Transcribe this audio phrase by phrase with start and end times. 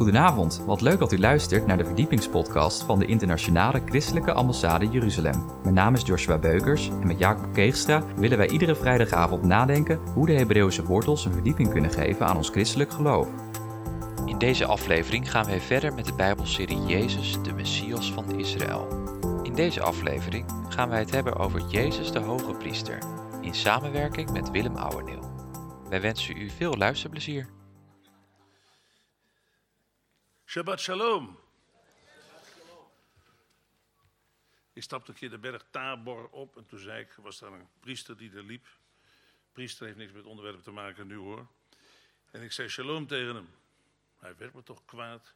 [0.00, 5.44] Goedenavond, wat leuk dat u luistert naar de verdiepingspodcast van de Internationale Christelijke Ambassade Jeruzalem.
[5.62, 10.26] Mijn naam is Joshua Beukers en met Jacob Keegstra willen wij iedere vrijdagavond nadenken hoe
[10.26, 13.28] de Hebreeuwse wortels een verdieping kunnen geven aan ons christelijk geloof.
[14.24, 18.88] In deze aflevering gaan wij verder met de Bijbelserie Jezus, de Messias van Israël.
[19.42, 22.98] In deze aflevering gaan wij het hebben over Jezus de Hoge Priester,
[23.40, 25.32] in samenwerking met Willem Ouweneel.
[25.88, 27.59] Wij wensen u veel luisterplezier.
[30.50, 31.38] Shabbat shalom.
[34.72, 37.68] Ik stapte een keer de berg Tabor op en toen zei ik, was daar een
[37.80, 38.66] priester die er liep.
[39.52, 41.46] Priester heeft niks met het onderwerp te maken nu hoor.
[42.30, 43.48] En ik zei shalom tegen hem.
[44.18, 45.34] Hij werd me toch kwaad.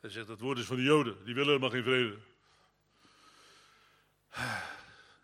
[0.00, 2.18] Hij zegt, dat woord is van de Joden, die willen helemaal geen vrede.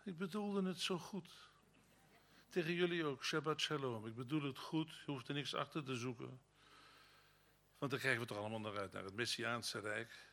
[0.03, 1.31] Ik bedoelde het zo goed.
[2.49, 4.05] Tegen jullie ook, Shabbat shalom.
[4.05, 6.39] Ik bedoel het goed, je hoeft er niks achter te zoeken.
[7.79, 10.27] Want dan kijken we toch allemaal naar uit, naar het Messiaanse Rijk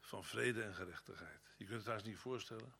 [0.00, 1.54] van vrede en gerechtigheid.
[1.56, 2.74] Je kunt het haast niet voorstellen.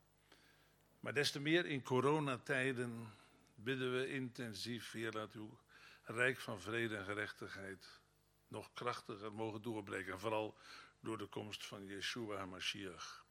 [1.01, 3.15] Maar des te meer in coronatijden
[3.55, 5.59] bidden we intensief, Heer, laat uw
[6.03, 8.01] Rijk van vrede en gerechtigheid
[8.49, 10.13] nog krachtiger mogen doorbreken.
[10.13, 10.59] En vooral
[11.01, 13.25] door de komst van Yeshua HaMashiach.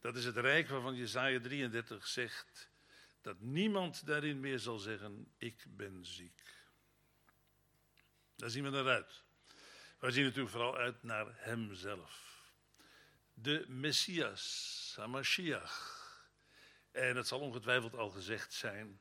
[0.00, 2.70] Dat is het Rijk waarvan Jezaja 33 zegt
[3.20, 6.42] dat niemand daarin meer zal zeggen, ik ben ziek.
[8.36, 9.22] Daar zien we naar uit.
[10.02, 12.42] Wij zien natuurlijk vooral uit naar hemzelf.
[13.34, 16.00] De Messias, Hamashiach.
[16.90, 19.00] En het zal ongetwijfeld al gezegd zijn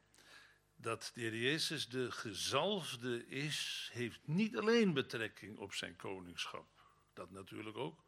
[0.75, 6.67] dat de Heer Jezus de gezalfde is, heeft niet alleen betrekking op zijn koningschap.
[7.13, 8.05] Dat natuurlijk ook.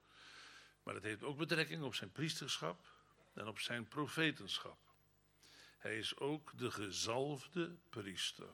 [0.83, 2.93] Maar het heeft ook betrekking op zijn priesterschap
[3.33, 4.79] en op zijn profetenschap.
[5.77, 8.49] Hij is ook de gezalfde priester.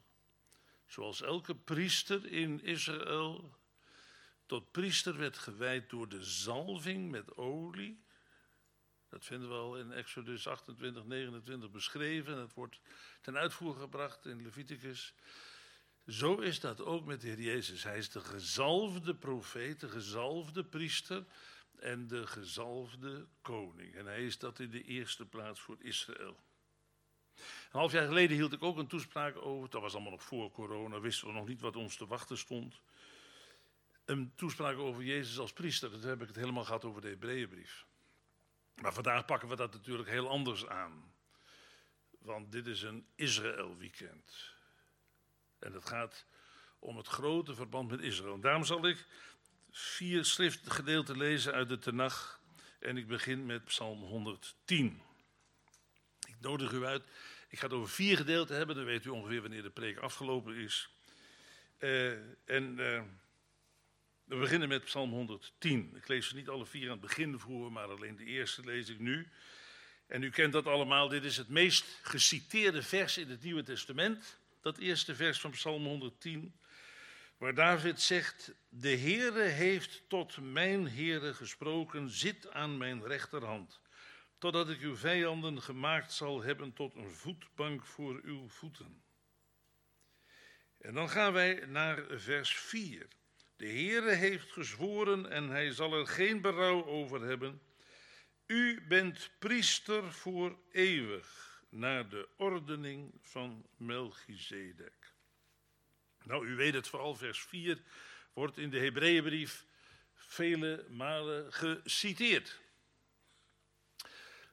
[0.85, 3.58] Zoals elke priester in Israël
[4.49, 8.03] tot priester werd gewijd door de zalving met olie.
[9.09, 12.35] Dat vinden we al in Exodus 28, 29 beschreven.
[12.35, 12.79] Dat wordt
[13.21, 15.13] ten uitvoer gebracht in Leviticus.
[16.07, 17.83] Zo is dat ook met de Heer Jezus.
[17.83, 21.25] Hij is de gezalfde profeet, de gezalfde priester
[21.79, 23.95] en de gezalfde koning.
[23.95, 26.39] En hij is dat in de eerste plaats voor Israël.
[27.35, 29.69] Een half jaar geleden hield ik ook een toespraak over.
[29.69, 32.81] Dat was allemaal nog voor corona, wisten we nog niet wat ons te wachten stond
[34.09, 35.91] een toespraak over Jezus als priester.
[35.91, 37.85] Dat heb ik het helemaal gehad over de Hebreeënbrief.
[38.75, 41.13] Maar vandaag pakken we dat natuurlijk heel anders aan.
[42.19, 44.53] Want dit is een Israël-weekend.
[45.59, 46.25] En het gaat
[46.79, 48.39] om het grote verband met Israël.
[48.39, 49.05] Daarom zal ik
[49.71, 52.41] vier schriftgedeelten lezen uit de Tenach.
[52.79, 55.01] En ik begin met Psalm 110.
[56.27, 57.03] Ik nodig u uit.
[57.49, 58.75] Ik ga het over vier gedeelten hebben.
[58.75, 60.89] Dan weet u ongeveer wanneer de preek afgelopen is.
[61.79, 62.11] Uh,
[62.45, 62.79] en...
[62.79, 63.01] Uh,
[64.29, 65.91] we beginnen met Psalm 110.
[65.95, 68.89] Ik lees ze niet alle vier aan het begin voor, maar alleen de eerste lees
[68.89, 69.27] ik nu.
[70.07, 74.39] En u kent dat allemaal, dit is het meest geciteerde vers in het Nieuwe Testament.
[74.61, 76.53] Dat eerste vers van Psalm 110,
[77.37, 83.79] waar David zegt: De Heere heeft tot mijn Heere gesproken, zit aan mijn rechterhand,
[84.37, 89.01] totdat ik uw vijanden gemaakt zal hebben tot een voetbank voor uw voeten.
[90.77, 93.07] En dan gaan wij naar vers 4.
[93.59, 97.61] De Heere heeft gezworen en hij zal er geen berouw over hebben.
[98.45, 105.13] U bent priester voor eeuwig, naar de ordening van Melchizedek.
[106.23, 107.81] Nou, u weet het vooral, vers 4
[108.33, 109.65] wordt in de Hebreeënbrief
[110.13, 112.59] vele malen geciteerd.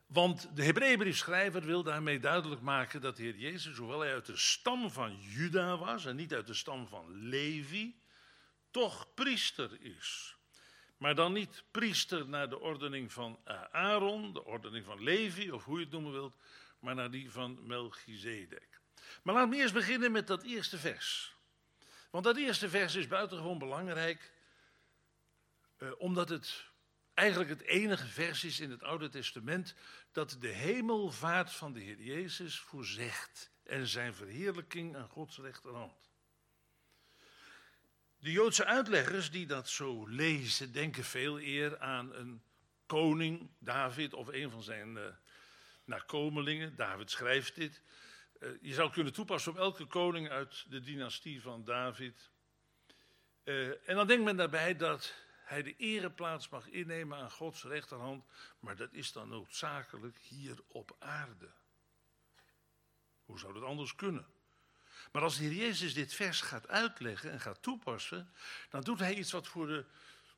[0.07, 4.37] Want de Hebreeënbriefschrijver wil daarmee duidelijk maken dat de Heer Jezus, hoewel hij uit de
[4.37, 8.05] stam van Juda was en niet uit de stam van Levi,
[8.77, 10.37] toch priester is.
[10.97, 15.79] Maar dan niet priester naar de ordening van Aaron, de ordening van Levi, of hoe
[15.79, 16.37] je het noemen wilt,
[16.79, 18.81] maar naar die van Melchizedek.
[19.23, 21.35] Maar laten we eerst beginnen met dat eerste vers.
[22.11, 24.33] Want dat eerste vers is buitengewoon belangrijk,
[25.77, 26.65] eh, omdat het
[27.15, 29.75] eigenlijk het enige vers is in het Oude Testament
[30.13, 36.06] dat de hemelvaart van de Heer Jezus voorzegt en zijn verheerlijking aan Gods rechterhand.
[38.19, 42.43] De Joodse uitleggers die dat zo lezen, denken veel eer aan een
[42.87, 45.07] koning, David, of een van zijn uh,
[45.85, 46.77] nakomelingen.
[46.77, 47.83] David schrijft dit.
[48.41, 52.31] Uh, je zou kunnen toepassen op elke koning uit de dynastie van David.
[53.45, 55.15] Uh, en dan denkt men daarbij dat
[55.45, 58.25] hij de ereplaats mag innemen aan Gods rechterhand,
[58.61, 61.51] maar dat is dan noodzakelijk hier op aarde.
[63.25, 64.27] Hoe zou dat anders kunnen?
[65.13, 68.33] Maar als de Heer Jezus dit vers gaat uitleggen en gaat toepassen,
[68.71, 69.85] dan doet hij iets wat voor de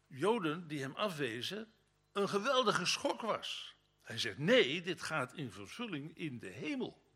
[0.06, 1.72] Joden die hem afwezen
[2.12, 3.74] een geweldige schok was.
[4.02, 7.06] Hij zegt: Nee, dit gaat in vervulling in de hemel.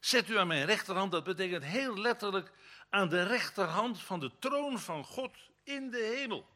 [0.00, 2.52] Zet u aan mijn rechterhand, dat betekent heel letterlijk
[2.88, 6.48] aan de rechterhand van de troon van God in de hemel.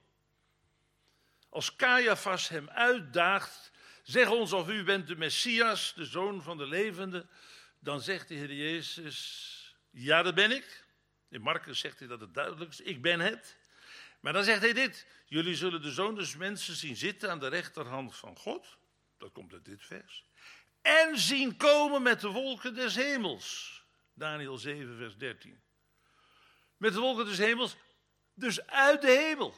[1.49, 3.71] Als Caiaphas hem uitdaagt,
[4.03, 7.27] zeg ons of u bent de Messias, de zoon van de levende,
[7.79, 9.62] dan zegt de Heer Jezus,
[9.93, 10.85] ja dat ben ik.
[11.29, 13.57] In Marcus zegt hij dat het duidelijk is, ik ben het.
[14.21, 17.49] Maar dan zegt hij dit, jullie zullen de zoon des mensen zien zitten aan de
[17.49, 18.79] rechterhand van God.
[19.19, 20.25] Dat komt uit dit vers.
[20.83, 23.81] En zien komen met de wolken des hemels.
[24.15, 25.63] Daniel 7, vers 13.
[26.77, 27.77] Met de wolken des hemels,
[28.35, 29.55] dus uit de hemel.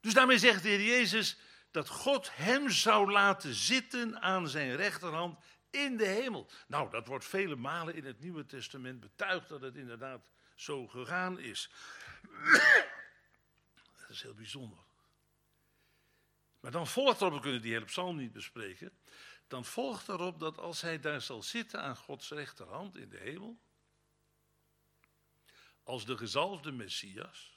[0.00, 1.36] Dus daarmee zegt de Heer Jezus
[1.70, 5.38] dat God hem zou laten zitten aan zijn rechterhand
[5.76, 6.50] in de hemel.
[6.66, 11.38] Nou, dat wordt vele malen in het Nieuwe Testament betuigd dat het inderdaad zo gegaan
[11.38, 11.70] is.
[13.98, 14.78] dat is heel bijzonder.
[16.60, 18.98] Maar dan volgt erop, we kunnen die hele psalm niet bespreken.
[19.48, 23.60] Dan volgt erop dat als hij daar zal zitten aan Gods rechterhand in de hemel,
[25.82, 27.55] als de gezalfde Messias,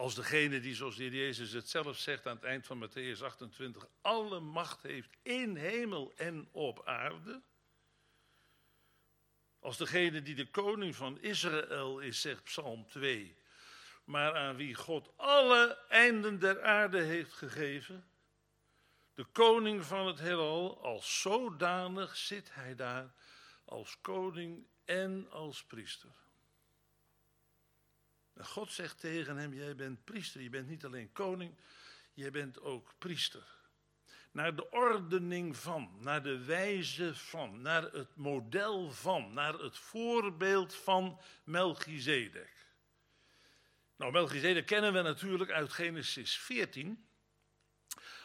[0.00, 3.22] als degene die, zoals de heer Jezus het zelf zegt aan het eind van Matthäus
[3.22, 7.42] 28, alle macht heeft in hemel en op aarde.
[9.58, 13.36] Als degene die de koning van Israël is, zegt Psalm 2,
[14.04, 18.10] maar aan wie God alle einden der aarde heeft gegeven.
[19.14, 23.14] De koning van het heelal, als zodanig zit hij daar
[23.64, 26.10] als koning en als priester.
[28.40, 31.54] En God zegt tegen hem, jij bent priester, je bent niet alleen koning,
[32.14, 33.42] jij bent ook priester.
[34.30, 40.74] Naar de ordening van, naar de wijze van, naar het model van, naar het voorbeeld
[40.74, 42.66] van Melchizedek.
[43.96, 47.08] Nou, Melchizedek kennen we natuurlijk uit Genesis 14.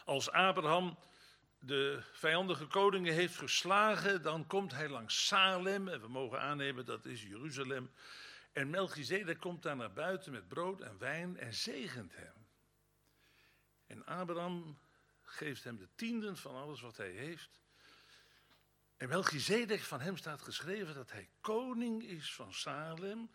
[0.04, 0.98] Als Abraham
[1.58, 5.88] de vijandige koningen heeft geslagen, dan komt hij langs Salem.
[5.88, 7.90] En we mogen aannemen dat is Jeruzalem.
[8.56, 12.46] En Melchizedek komt daar naar buiten met brood en wijn en zegent hem.
[13.86, 14.78] En Abraham
[15.22, 17.60] geeft hem de tienden van alles wat hij heeft.
[18.96, 23.30] En Melchizedek, van hem staat geschreven dat hij koning is van Salem.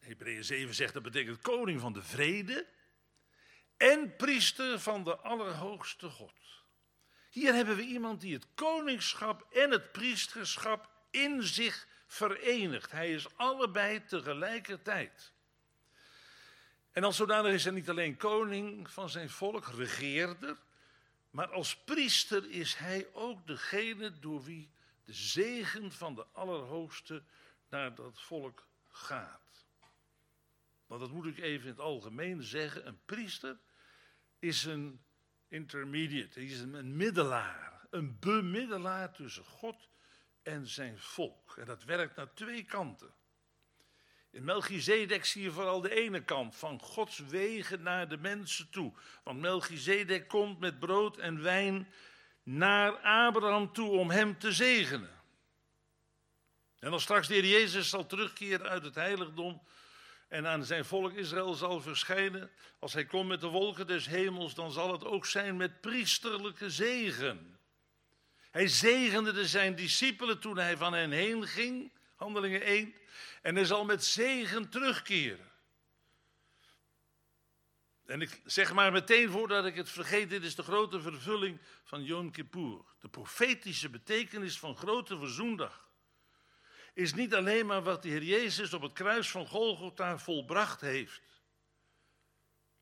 [0.00, 2.66] Hebreeën 7 zegt dat betekent koning van de vrede.
[3.76, 6.64] En priester van de Allerhoogste God.
[7.30, 12.90] Hier hebben we iemand die het koningschap en het priesterschap in zich verenigd.
[12.90, 15.32] Hij is allebei tegelijkertijd.
[16.92, 20.56] En als zodanig is hij niet alleen koning van zijn volk, regeerder,
[21.30, 24.70] maar als priester is hij ook degene door wie
[25.04, 27.22] de zegen van de Allerhoogste
[27.68, 29.66] naar dat volk gaat.
[30.86, 32.86] Want dat moet ik even in het algemeen zeggen.
[32.86, 33.58] Een priester
[34.38, 35.04] is een
[35.48, 39.87] intermediate, hij is een middelaar, een bemiddelaar tussen God
[40.48, 41.56] en zijn volk.
[41.56, 43.14] En dat werkt naar twee kanten.
[44.30, 48.92] In Melchizedek zie je vooral de ene kant, van Gods wegen naar de mensen toe.
[49.22, 51.88] Want Melchizedek komt met brood en wijn
[52.42, 55.16] naar Abraham toe om hem te zegenen.
[56.78, 59.62] En als straks de Jezus zal terugkeren uit het heiligdom
[60.28, 64.54] en aan zijn volk Israël zal verschijnen, als hij komt met de wolken des hemels,
[64.54, 67.57] dan zal het ook zijn met priesterlijke zegen.
[68.58, 72.94] Hij zegende zijn discipelen toen hij van hen heen ging, handelingen 1,
[73.42, 75.52] en hij zal met zegen terugkeren.
[78.06, 82.04] En ik zeg maar meteen voordat ik het vergeet, dit is de grote vervulling van
[82.04, 82.84] Yom Kippur.
[83.00, 85.88] De profetische betekenis van grote verzoendag
[86.94, 91.22] is niet alleen maar wat de Heer Jezus op het kruis van Golgotha volbracht heeft.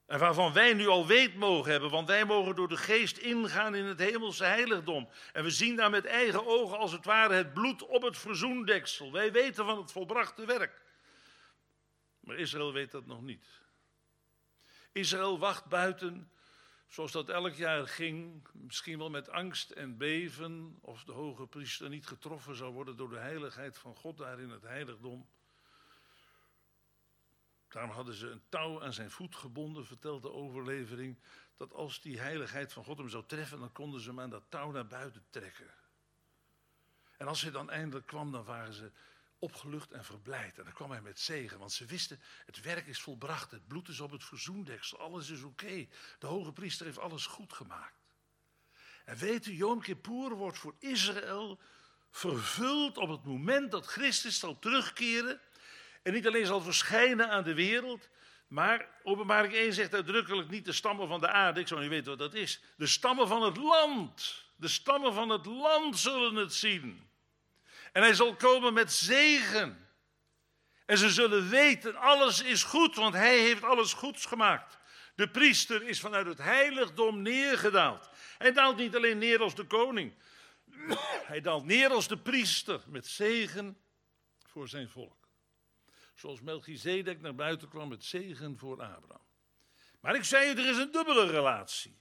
[0.06, 3.74] En waarvan wij nu al weet mogen hebben, want wij mogen door de geest ingaan
[3.74, 5.08] in het hemelse heiligdom.
[5.32, 9.12] En we zien daar met eigen ogen als het ware het bloed op het verzoendeksel.
[9.12, 10.82] Wij weten van het volbrachte werk.
[12.20, 13.46] Maar Israël weet dat nog niet.
[14.92, 16.30] Israël wacht buiten,
[16.86, 21.88] zoals dat elk jaar ging, misschien wel met angst en beven, of de hoge priester
[21.88, 25.28] niet getroffen zou worden door de heiligheid van God daar in het heiligdom.
[27.76, 31.18] Daarom hadden ze een touw aan zijn voet gebonden, vertelt de overlevering,
[31.56, 34.44] dat als die heiligheid van God hem zou treffen, dan konden ze hem aan dat
[34.48, 35.74] touw naar buiten trekken.
[37.16, 38.90] En als hij dan eindelijk kwam, dan waren ze
[39.38, 40.58] opgelucht en verblijd.
[40.58, 43.88] En dan kwam hij met zegen, want ze wisten, het werk is volbracht, het bloed
[43.88, 45.86] is op het verzoendeksel, alles is oké.
[46.18, 48.00] De hoge priester heeft alles goed gemaakt.
[49.04, 51.60] En weet u, Yom Kippur wordt voor Israël
[52.10, 55.40] vervuld op het moment dat Christus zal terugkeren
[56.06, 58.08] en niet alleen zal verschijnen aan de wereld,
[58.48, 62.08] maar openbaring 1 zegt uitdrukkelijk niet de stammen van de aarde, ik zou niet weten
[62.08, 64.44] wat dat is, de stammen van het land.
[64.56, 67.08] De stammen van het land zullen het zien.
[67.92, 69.88] En hij zal komen met zegen.
[70.84, 74.78] En ze zullen weten, alles is goed, want hij heeft alles goeds gemaakt.
[75.14, 78.10] De priester is vanuit het heiligdom neergedaald.
[78.38, 80.14] Hij daalt niet alleen neer als de koning.
[81.32, 83.78] Hij daalt neer als de priester met zegen
[84.46, 85.25] voor zijn volk.
[86.16, 89.24] Zoals Melchizedek naar buiten kwam met zegen voor Abraham.
[90.00, 91.98] Maar ik zei, er is een dubbele relatie.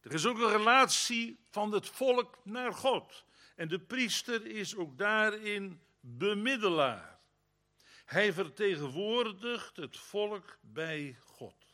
[0.00, 3.24] Er is ook een relatie van het volk naar God.
[3.56, 7.20] En de priester is ook daarin bemiddelaar.
[8.04, 11.71] Hij vertegenwoordigt het volk bij God.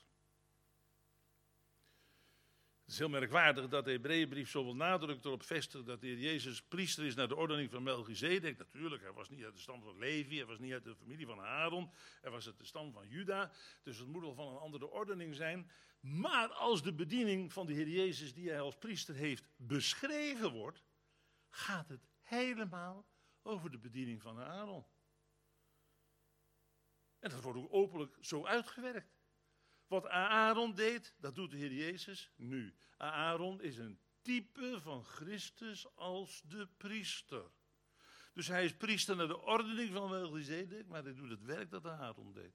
[2.88, 6.62] Het is heel merkwaardig dat de Hebreeënbrief zoveel nadruk erop vestigt dat de heer Jezus
[6.62, 8.58] priester is naar de ordening van Melchizedek.
[8.58, 11.26] Natuurlijk, hij was niet uit de stam van Levi, hij was niet uit de familie
[11.26, 11.90] van Aaron,
[12.20, 13.50] hij was uit de stam van Juda.
[13.82, 15.70] Dus het moet al van een andere ordening zijn.
[16.00, 20.84] Maar als de bediening van de heer Jezus die hij als priester heeft beschreven wordt,
[21.50, 23.06] gaat het helemaal
[23.42, 24.84] over de bediening van Aaron.
[27.18, 29.17] En dat wordt ook openlijk zo uitgewerkt.
[29.88, 32.74] Wat Aaron deed, dat doet de Heer Jezus nu.
[32.96, 37.50] Aaron is een type van Christus als de priester.
[38.32, 41.86] Dus hij is priester naar de ordening van Melchizedek, maar hij doet het werk dat
[41.86, 42.54] Aaron deed.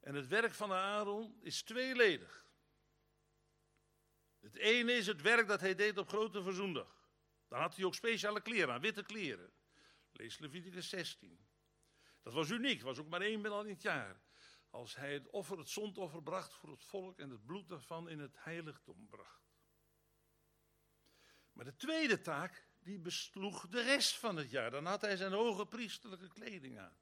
[0.00, 2.46] En het werk van Aaron is tweeledig.
[4.40, 7.10] Het ene is het werk dat hij deed op Grote Verzoendag.
[7.48, 9.52] Dan had hij ook speciale kleren aan, witte kleren.
[10.12, 11.46] Lees Leviticus 16.
[12.22, 14.24] Dat was uniek, was ook maar één maal in het jaar
[14.76, 18.18] als hij het offer, het zondoffer bracht voor het volk en het bloed daarvan in
[18.18, 19.44] het heiligdom bracht.
[21.52, 24.70] Maar de tweede taak, die besloeg de rest van het jaar.
[24.70, 26.98] Dan had hij zijn hoge priesterlijke kleding aan.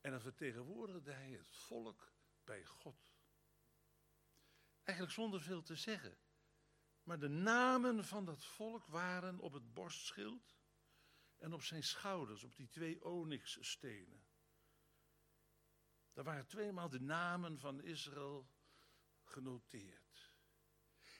[0.00, 2.12] En dan vertegenwoordigde hij het volk
[2.44, 3.14] bij God.
[4.82, 6.18] Eigenlijk zonder veel te zeggen.
[7.02, 10.56] Maar de namen van dat volk waren op het borstschild
[11.36, 14.25] en op zijn schouders, op die twee onyxstenen.
[16.16, 18.48] Daar waren tweemaal de namen van Israël
[19.24, 20.32] genoteerd.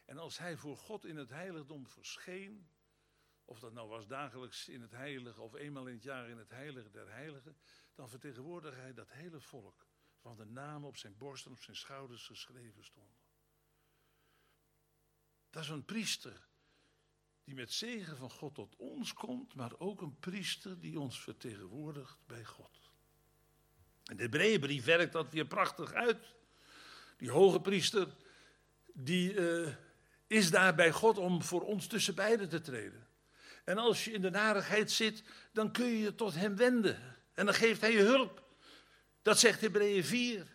[0.04, 2.70] En als hij voor God in het heiligdom verscheen,
[3.44, 6.50] of dat nou was dagelijks in het heilige of eenmaal in het jaar in het
[6.50, 7.56] heilige der heiligen,
[7.94, 9.86] dan vertegenwoordigde hij dat hele volk,
[10.16, 13.20] van de namen op zijn borst en op zijn schouders geschreven stonden.
[15.50, 16.48] Dat is een priester
[17.44, 22.26] die met zegen van God tot ons komt, maar ook een priester die ons vertegenwoordigt
[22.26, 22.94] bij God.
[24.06, 26.34] En de Hebreeënbrief werkt dat weer prachtig uit.
[27.16, 28.08] Die hoge priester,
[28.92, 29.68] die uh,
[30.26, 33.06] is daar bij God om voor ons tussen beiden te treden.
[33.64, 35.22] En als je in de narigheid zit,
[35.52, 37.16] dan kun je je tot hem wenden.
[37.34, 38.42] En dan geeft hij je hulp.
[39.22, 40.46] Dat zegt Hebreeën 4.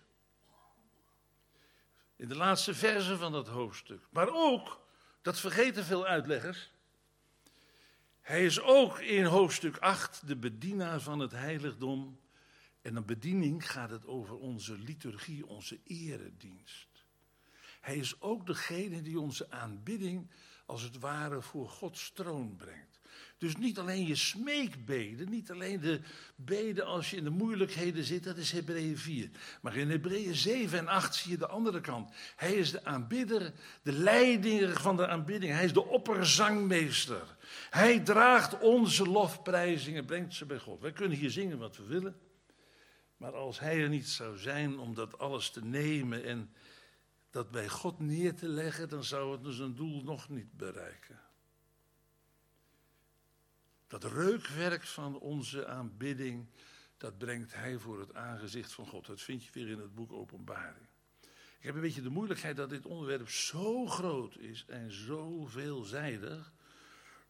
[2.16, 4.02] In de laatste verse van dat hoofdstuk.
[4.10, 4.82] Maar ook,
[5.22, 6.72] dat vergeten veel uitleggers.
[8.22, 12.21] Hij is ook in hoofdstuk 8 de bedienaar van het heiligdom
[12.82, 17.06] en een bediening gaat het over onze liturgie, onze eredienst.
[17.82, 20.30] Hij is ook degene die onze aanbidding
[20.66, 23.00] als het ware voor Gods troon brengt.
[23.38, 26.02] Dus niet alleen je smeekbeden, niet alleen de
[26.36, 29.30] beden als je in de moeilijkheden zit, dat is Hebreeën 4.
[29.62, 32.12] Maar in Hebreeën 7 en 8 zie je de andere kant.
[32.36, 35.54] Hij is de aanbidder, de leidinger van de aanbidding.
[35.54, 37.38] Hij is de opperzangmeester.
[37.70, 40.82] Hij draagt onze lofprijzingen, brengt ze bij God.
[40.82, 42.16] Wij kunnen hier zingen wat we willen.
[43.22, 46.54] Maar als hij er niet zou zijn om dat alles te nemen en
[47.30, 51.20] dat bij God neer te leggen, dan zou het dus een doel nog niet bereiken.
[53.88, 56.48] Dat reukwerk van onze aanbidding,
[56.98, 59.06] dat brengt hij voor het aangezicht van God.
[59.06, 60.88] Dat vind je weer in het boek Openbaring.
[61.58, 66.54] Ik heb een beetje de moeilijkheid dat dit onderwerp zo groot is en zo veelzijdig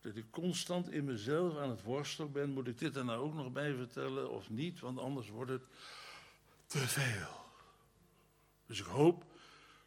[0.01, 2.49] dat ik constant in mezelf aan het worstelen ben.
[2.49, 4.79] Moet ik dit er nou ook nog bij vertellen of niet?
[4.79, 5.63] Want anders wordt het
[6.65, 7.39] te veel.
[8.65, 9.25] Dus ik hoop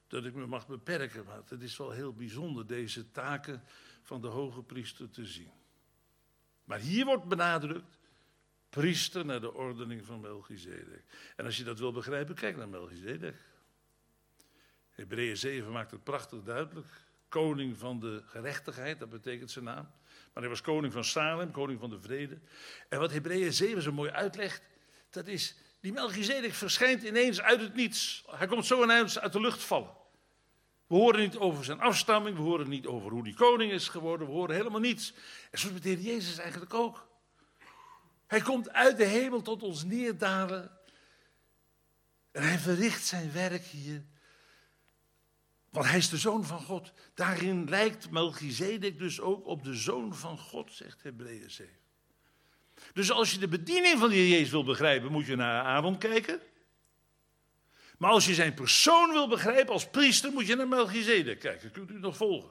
[0.07, 1.25] dat ik me mag beperken.
[1.25, 3.63] Maar het is wel heel bijzonder deze taken
[4.03, 5.51] van de hoge priester te zien.
[6.65, 7.99] Maar hier wordt benadrukt.
[8.69, 11.05] Priester naar de ordening van Melchizedek.
[11.37, 13.37] En als je dat wil begrijpen, kijk naar Melchizedek.
[14.91, 16.87] Hebreeën 7 maakt het prachtig duidelijk.
[17.29, 19.91] Koning van de gerechtigheid, dat betekent zijn naam.
[20.35, 22.39] Maar hij was koning van Salem, koning van de vrede.
[22.89, 24.63] En wat Hebreeën 7 zo mooi uitlegt,
[25.11, 28.25] dat is, die Melchizedek verschijnt ineens uit het niets.
[28.31, 29.91] Hij komt zo ineens uit de lucht vallen.
[30.87, 34.27] We horen niet over zijn afstamming, we horen niet over hoe die koning is geworden,
[34.27, 35.13] we horen helemaal niets.
[35.51, 37.09] En zo met Jezus eigenlijk ook.
[38.27, 40.71] Hij komt uit de hemel tot ons neerdalen.
[42.31, 44.05] En hij verricht zijn werk hier.
[45.75, 46.93] Want hij is de zoon van God.
[47.15, 51.75] Daarin lijkt Melchizedek dus ook op de zoon van God, zegt Hebreeën 7.
[52.93, 55.99] Dus als je de bediening van de Heer Jezus wil begrijpen, moet je naar Aaron
[55.99, 56.41] kijken.
[57.99, 61.71] Maar als je zijn persoon wil begrijpen als priester, moet je naar Melchizedek kijken.
[61.71, 62.51] Kunt u nog volgen?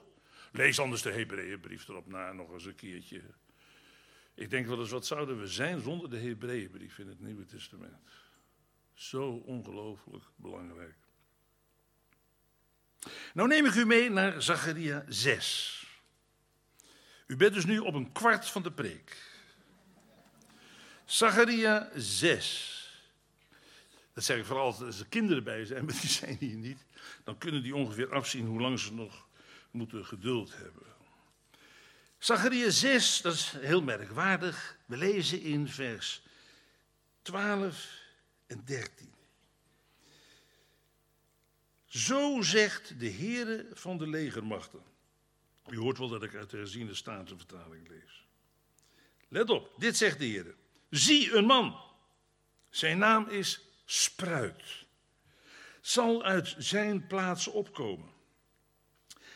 [0.52, 3.22] Lees anders de Hebreeënbrief erop na nog eens een keertje.
[4.34, 8.10] Ik denk wel eens, wat zouden we zijn zonder de Hebreeënbrief in het Nieuwe Testament?
[8.94, 11.03] Zo ongelooflijk belangrijk.
[13.34, 15.86] Nou neem ik u mee naar Zacharia 6.
[17.26, 19.16] U bent dus nu op een kwart van de preek.
[21.04, 22.72] Zacharia 6.
[24.12, 26.78] Dat zeg ik vooral als er kinderen bij zijn, maar die zijn hier niet.
[27.24, 29.26] Dan kunnen die ongeveer afzien hoe lang ze nog
[29.70, 30.82] moeten geduld hebben.
[32.18, 34.76] Zacharia 6, dat is heel merkwaardig.
[34.86, 36.22] We lezen in vers
[37.22, 37.88] 12
[38.46, 39.13] en 13.
[41.94, 44.82] Zo zegt de Heere van de legermachten.
[45.68, 48.26] U hoort wel dat ik uit de herziende Statenvertaling lees.
[49.28, 50.54] Let op, dit zegt de Heer.
[50.90, 51.80] Zie een man.
[52.70, 54.86] Zijn naam is Spruit.
[55.80, 58.10] Zal uit zijn plaats opkomen.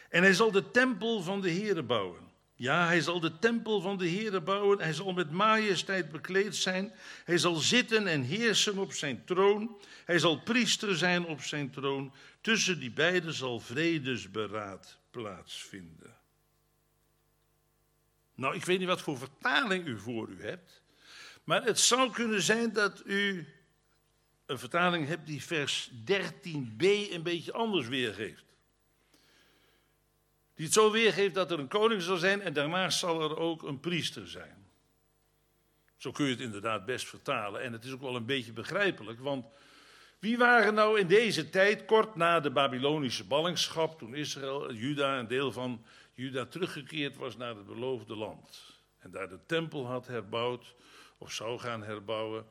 [0.08, 2.27] En hij zal de tempel van de Heere bouwen.
[2.58, 4.80] Ja, hij zal de tempel van de Heere bouwen.
[4.80, 6.92] Hij zal met majesteit bekleed zijn.
[7.24, 9.80] Hij zal zitten en heersen op zijn troon.
[10.04, 12.12] Hij zal priester zijn op zijn troon.
[12.40, 16.16] Tussen die beiden zal vredesberaad plaatsvinden.
[18.34, 20.82] Nou, ik weet niet wat voor vertaling u voor u hebt.
[21.44, 23.46] Maar het zou kunnen zijn dat u
[24.46, 28.44] een vertaling hebt die vers 13b een beetje anders weergeeft.
[30.58, 33.62] Die het zo weergeeft dat er een koning zal zijn en daarnaast zal er ook
[33.62, 34.66] een priester zijn.
[35.96, 37.62] Zo kun je het inderdaad best vertalen.
[37.62, 39.46] En het is ook wel een beetje begrijpelijk, want
[40.18, 45.28] wie waren nou in deze tijd, kort na de Babylonische ballingschap, toen Israël, Juda, een
[45.28, 48.62] deel van Juda teruggekeerd was naar het beloofde land.
[48.98, 50.74] En daar de tempel had herbouwd,
[51.18, 52.46] of zou gaan herbouwen.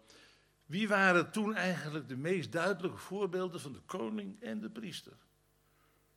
[0.66, 5.18] Wie waren toen eigenlijk de meest duidelijke voorbeelden van de koning en de priester?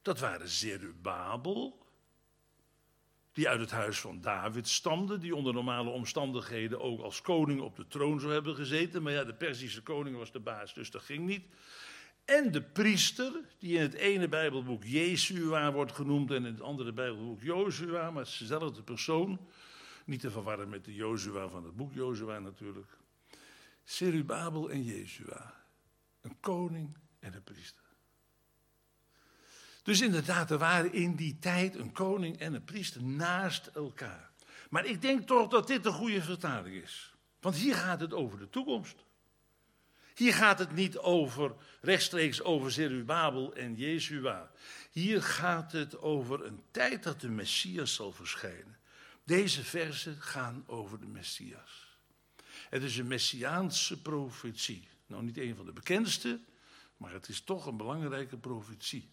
[0.03, 1.80] Dat waren Zerubabel,
[3.40, 7.76] die uit het huis van David stamde, die onder normale omstandigheden ook als koning op
[7.76, 9.03] de troon zou hebben gezeten.
[9.03, 11.44] Maar ja, de Perzische koning was de baas, dus dat ging niet.
[12.24, 16.92] En de priester, die in het ene Bijbelboek Jeshua wordt genoemd en in het andere
[16.92, 19.40] Bijbelboek Jozua, maar het is dezelfde persoon.
[20.05, 22.98] Niet te verwarren met de Jozua van het boek Jozua natuurlijk.
[23.85, 25.55] Serubabel en Jezua.
[26.20, 27.89] Een koning en een priester.
[29.90, 34.31] Dus inderdaad, er waren in die tijd een koning en een priester naast elkaar.
[34.68, 37.14] Maar ik denk toch dat dit een goede vertaling is.
[37.40, 39.05] Want hier gaat het over de toekomst.
[40.14, 44.50] Hier gaat het niet over rechtstreeks over Zerubabel en Jezua.
[44.90, 48.79] Hier gaat het over een tijd dat de Messias zal verschijnen.
[49.24, 51.96] Deze versen gaan over de Messias.
[52.68, 54.88] Het is een messiaanse profetie.
[55.07, 56.40] Nou, niet een van de bekendste,
[56.96, 59.11] maar het is toch een belangrijke profetie.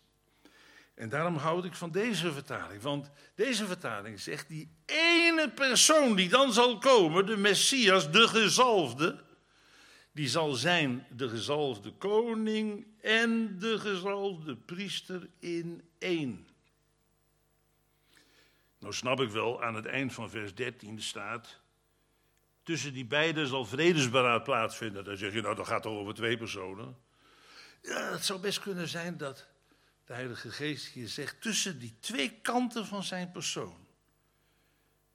[0.97, 2.81] En daarom houd ik van deze vertaling.
[2.81, 9.23] Want deze vertaling zegt die ene persoon die dan zal komen, de Messias, de gezalfde,
[10.11, 16.47] die zal zijn de gezalfde koning en de gezalfde priester in één.
[18.79, 21.59] Nou snap ik wel, aan het eind van vers 13 staat,
[22.63, 25.03] tussen die beiden zal vredesberaad plaatsvinden.
[25.03, 26.97] Dan zeg je, nou dat gaat toch over twee personen.
[27.81, 29.47] Ja, het zou best kunnen zijn dat
[30.07, 33.87] de Heilige Geest hier zegt, tussen die twee kanten van zijn persoon.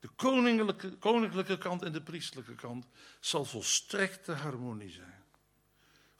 [0.00, 2.86] De koninklijke, koninklijke kant en de priestelijke kant
[3.20, 5.24] zal volstrekte harmonie zijn.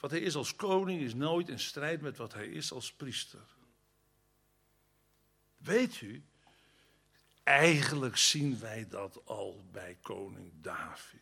[0.01, 3.45] Wat hij is als koning is nooit in strijd met wat hij is als priester.
[5.57, 6.25] Weet u,
[7.43, 11.21] eigenlijk zien wij dat al bij koning David.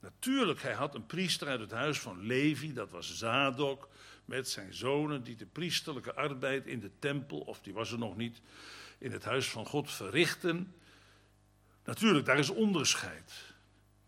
[0.00, 3.88] Natuurlijk, hij had een priester uit het huis van Levi, dat was Zadok,
[4.30, 8.16] met zijn zonen die de priesterlijke arbeid in de tempel, of die was er nog
[8.16, 8.40] niet,
[8.98, 10.74] in het huis van God verrichten.
[11.84, 13.32] Natuurlijk, daar is onderscheid.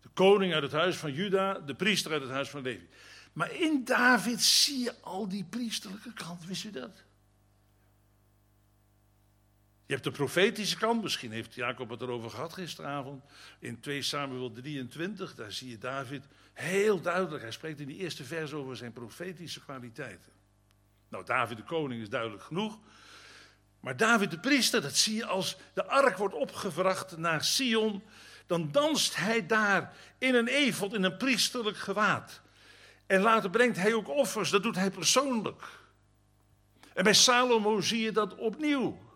[0.01, 2.87] De koning uit het huis van Juda, de priester uit het huis van Levi.
[3.33, 7.03] Maar in David zie je al die priesterlijke kant, wist u dat?
[9.93, 13.23] Je hebt de profetische kant, misschien heeft Jacob het erover gehad gisteravond.
[13.59, 17.41] In 2 Samuel 23, daar zie je David heel duidelijk.
[17.41, 20.31] Hij spreekt in die eerste vers over zijn profetische kwaliteiten.
[21.09, 22.79] Nou, David de koning is duidelijk genoeg.
[23.79, 28.03] Maar David de priester, dat zie je als de ark wordt opgevracht naar Sion,
[28.47, 32.41] dan danst hij daar in een efot, in een priesterlijk gewaad.
[33.05, 35.63] En later brengt hij ook offers, dat doet hij persoonlijk.
[36.93, 39.11] En bij Salomo zie je dat opnieuw.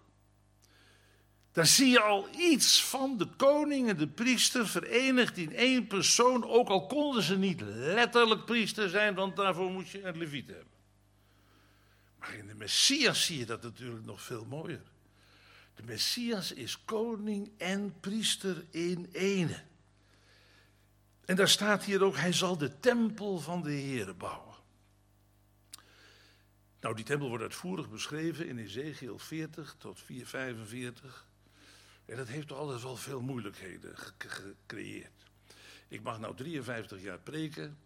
[1.58, 6.46] Daar zie je al iets van de koning en de priester verenigd in één persoon,
[6.46, 10.74] ook al konden ze niet letterlijk priester zijn, want daarvoor moet je een leviet hebben.
[12.20, 14.82] Maar in de Messias zie je dat natuurlijk nog veel mooier.
[15.76, 19.64] De Messias is koning en priester in ene.
[21.26, 24.56] En daar staat hier ook, hij zal de tempel van de Heer bouwen.
[26.80, 31.27] Nou, die tempel wordt uitvoerig beschreven in Ezekiel 40 tot 445.
[32.08, 35.26] En dat heeft toch altijd wel veel moeilijkheden gecreëerd.
[35.88, 37.78] Ik mag nou 53 jaar preken.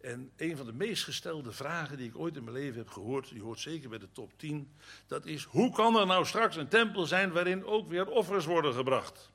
[0.00, 3.28] En een van de meest gestelde vragen die ik ooit in mijn leven heb gehoord,
[3.28, 4.72] die hoort zeker bij de top 10,
[5.06, 8.74] dat is: hoe kan er nou straks een tempel zijn waarin ook weer offers worden
[8.74, 9.30] gebracht?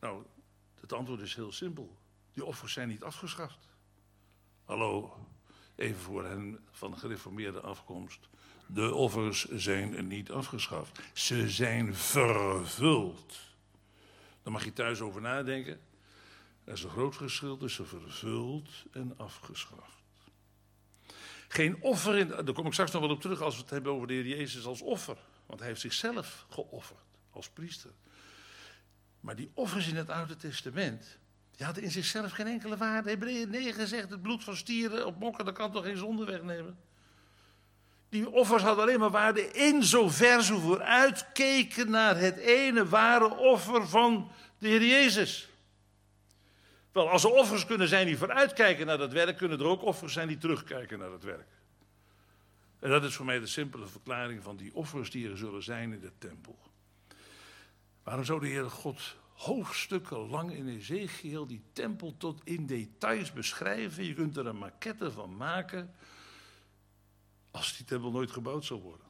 [0.00, 0.24] Nou,
[0.80, 1.96] het antwoord is heel simpel.
[2.32, 3.68] Die offers zijn niet afgeschaft.
[4.64, 5.16] Hallo,
[5.74, 8.28] even voor hen van gereformeerde afkomst.
[8.66, 11.00] De offers zijn niet afgeschaft.
[11.12, 13.40] Ze zijn vervuld.
[14.42, 15.80] Daar mag je thuis over nadenken.
[16.64, 20.02] Er is een groot verschil tussen vervuld en afgeschaft.
[21.48, 23.92] Geen offer, in, daar kom ik straks nog wel op terug als we het hebben
[23.92, 25.16] over de Heer Jezus als offer.
[25.46, 27.90] Want hij heeft zichzelf geofferd als priester.
[29.20, 31.18] Maar die offers in het Oude Testament,
[31.56, 33.10] die hadden in zichzelf geen enkele waarde.
[33.10, 36.78] Hebreeën 9 zegt, het bloed van stieren op mokken, dat kan toch geen zonde wegnemen?
[38.14, 43.88] Die offers hadden alleen maar waarde in zover ze vooruitkeken naar het ene ware offer
[43.88, 45.48] van de Heer Jezus.
[46.92, 50.12] Wel, als er offers kunnen zijn die vooruitkijken naar dat werk, kunnen er ook offers
[50.12, 51.48] zijn die terugkijken naar dat werk.
[52.78, 55.92] En dat is voor mij de simpele verklaring van die offers die er zullen zijn
[55.92, 56.58] in de tempel.
[58.02, 64.04] Waarom zou de Heer God hoofdstukken lang in Ezekiel die tempel tot in details beschrijven?
[64.04, 65.94] Je kunt er een maquette van maken
[67.54, 69.06] als die tempel nooit gebouwd zal worden.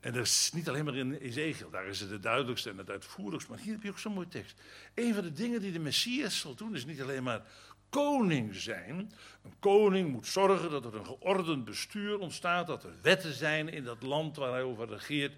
[0.00, 2.90] En dat is niet alleen maar in Ezekiel, daar is het het duidelijkste en het
[2.90, 3.50] uitvoerigste.
[3.50, 4.60] Maar hier heb je ook zo'n mooie tekst.
[4.94, 7.42] Een van de dingen die de Messias zal doen, is niet alleen maar
[7.88, 9.12] koning zijn.
[9.42, 13.84] Een koning moet zorgen dat er een geordend bestuur ontstaat, dat er wetten zijn in
[13.84, 15.36] dat land waar hij over regeert.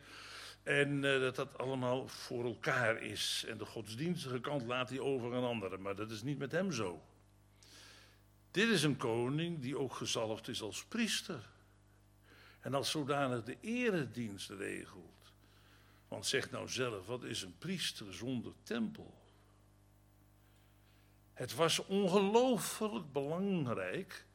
[0.62, 3.44] En uh, dat dat allemaal voor elkaar is.
[3.48, 5.82] En de godsdienstige kant laat hij over aan anderen.
[5.82, 7.02] Maar dat is niet met hem zo.
[8.54, 11.48] Dit is een koning die ook gezalfd is als priester.
[12.60, 15.32] En als zodanig de eredienst regelt.
[16.08, 19.14] Want zeg nou zelf, wat is een priester zonder tempel?
[21.32, 24.26] Het was ongelooflijk belangrijk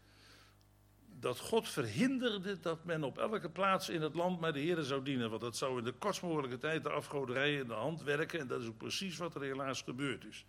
[1.19, 5.03] dat God verhinderde dat men op elke plaats in het land maar de Heer zou
[5.03, 5.29] dienen.
[5.29, 8.39] Want dat zou in de kortst mogelijke tijd de afgoderij in de hand werken.
[8.39, 10.45] En dat is ook precies wat er helaas gebeurd is.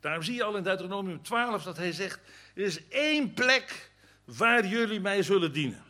[0.00, 2.20] Daarom zie je al in Deuteronomium 12 dat hij zegt:
[2.54, 3.90] Er is één plek
[4.24, 5.82] waar jullie mij zullen dienen.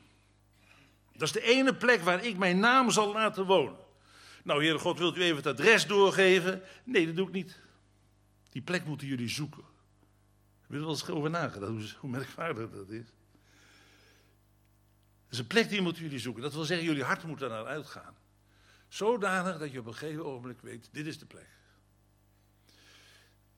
[1.13, 3.77] Dat is de ene plek waar ik mijn naam zal laten wonen.
[4.45, 6.63] Nou, Heere God, wilt u even het adres doorgeven?
[6.85, 7.59] Nee, dat doe ik niet.
[8.51, 9.63] Die plek moeten jullie zoeken.
[10.61, 13.05] Heb je er wel eens over nagedacht, hoe merkwaardig dat is?
[15.35, 16.43] Is een plek die moeten jullie zoeken.
[16.43, 18.15] Dat wil zeggen, jullie hart moet daar naar uitgaan.
[18.89, 21.49] Zodanig dat je op een gegeven ogenblik weet, dit is de plek.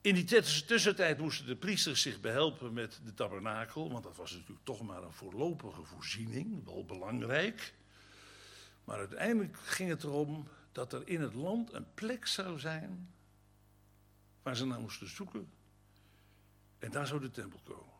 [0.01, 0.23] In die
[0.65, 5.03] tussentijd moesten de priesters zich behelpen met de tabernakel, want dat was natuurlijk toch maar
[5.03, 7.73] een voorlopige voorziening, wel belangrijk.
[8.83, 13.13] Maar uiteindelijk ging het erom dat er in het land een plek zou zijn
[14.41, 15.49] waar ze naar moesten zoeken.
[16.79, 17.96] En daar zou de tempel komen.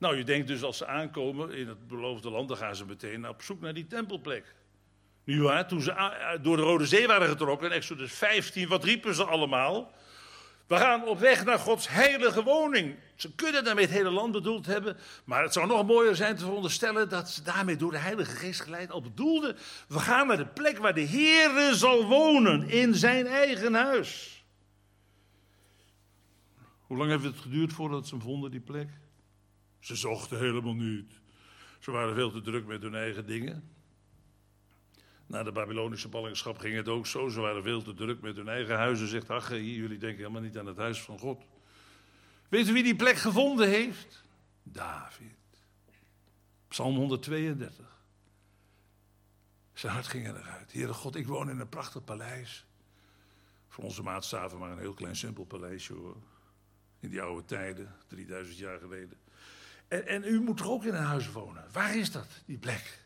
[0.00, 3.28] Nou, je denkt dus als ze aankomen in het beloofde land, dan gaan ze meteen
[3.28, 4.54] op zoek naar die tempelplek.
[5.24, 9.14] Nu waar, toen ze door de Rode Zee waren getrokken, in Exodus 15, wat riepen
[9.14, 9.92] ze allemaal?
[10.66, 12.96] We gaan op weg naar Gods heilige woning.
[13.14, 14.96] Ze kunnen daarmee het hele land bedoeld hebben.
[15.24, 18.60] Maar het zou nog mooier zijn te veronderstellen dat ze daarmee door de Heilige Geest
[18.60, 19.56] geleid al bedoelden.
[19.88, 24.44] We gaan naar de plek waar de Heere zal wonen, in zijn eigen huis.
[26.80, 28.88] Hoe lang heeft het geduurd voordat ze hem vonden, die plek?
[29.80, 31.20] Ze zochten helemaal niet.
[31.78, 33.70] Ze waren veel te druk met hun eigen dingen.
[35.26, 37.28] Na de Babylonische ballingschap ging het ook zo.
[37.28, 39.08] Ze waren veel te druk met hun eigen huizen.
[39.08, 41.42] Zegt ach, jullie denken helemaal niet aan het huis van God.
[42.48, 44.24] Weet u wie die plek gevonden heeft?
[44.62, 45.36] David.
[46.68, 47.98] Psalm 132.
[49.72, 50.72] Zijn hart ging eruit.
[50.72, 52.66] Heere God, ik woon in een prachtig paleis.
[53.68, 56.16] Voor onze maatstaven maar een heel klein simpel paleisje hoor.
[57.00, 59.18] In die oude tijden, 3000 jaar geleden.
[59.90, 61.64] En, en u moet er ook in een huis wonen.
[61.72, 62.98] Waar is dat, die plek?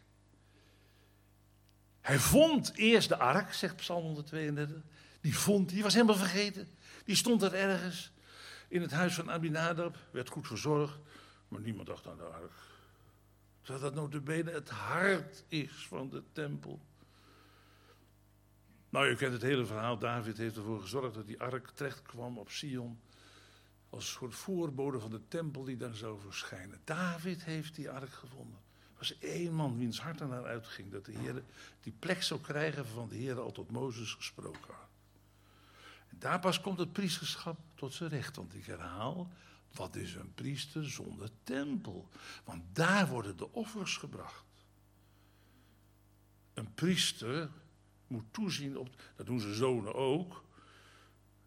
[2.00, 4.82] Hij vond eerst de ark, zegt Psalm 132.
[5.20, 6.68] Die vond, die was helemaal vergeten.
[7.04, 8.12] Die stond er ergens
[8.68, 10.98] in het huis van Abinadab, werd goed verzorgd,
[11.48, 12.52] maar niemand dacht aan de ark.
[13.62, 16.80] Terwijl dat notabene het hart is van de tempel.
[18.88, 19.98] Nou, je kent het hele verhaal.
[19.98, 23.00] David heeft ervoor gezorgd dat die ark terecht kwam op Sion.
[23.94, 26.80] Als een soort voorbode van de tempel die daar zou verschijnen.
[26.85, 28.59] David heeft die ark gevonden.
[28.78, 30.92] Er was één man wiens hart er naar uitging.
[30.92, 31.42] Dat de Heer
[31.80, 34.88] die plek zou krijgen van de Heer al tot Mozes gesproken had.
[36.09, 38.37] En daar pas komt het priesterschap tot zijn recht.
[38.37, 39.30] Want ik herhaal,
[39.72, 42.09] wat is een priester zonder tempel?
[42.44, 44.44] Want daar worden de offers gebracht.
[46.54, 47.50] Een priester
[48.07, 50.43] moet toezien op, dat doen zijn zonen ook.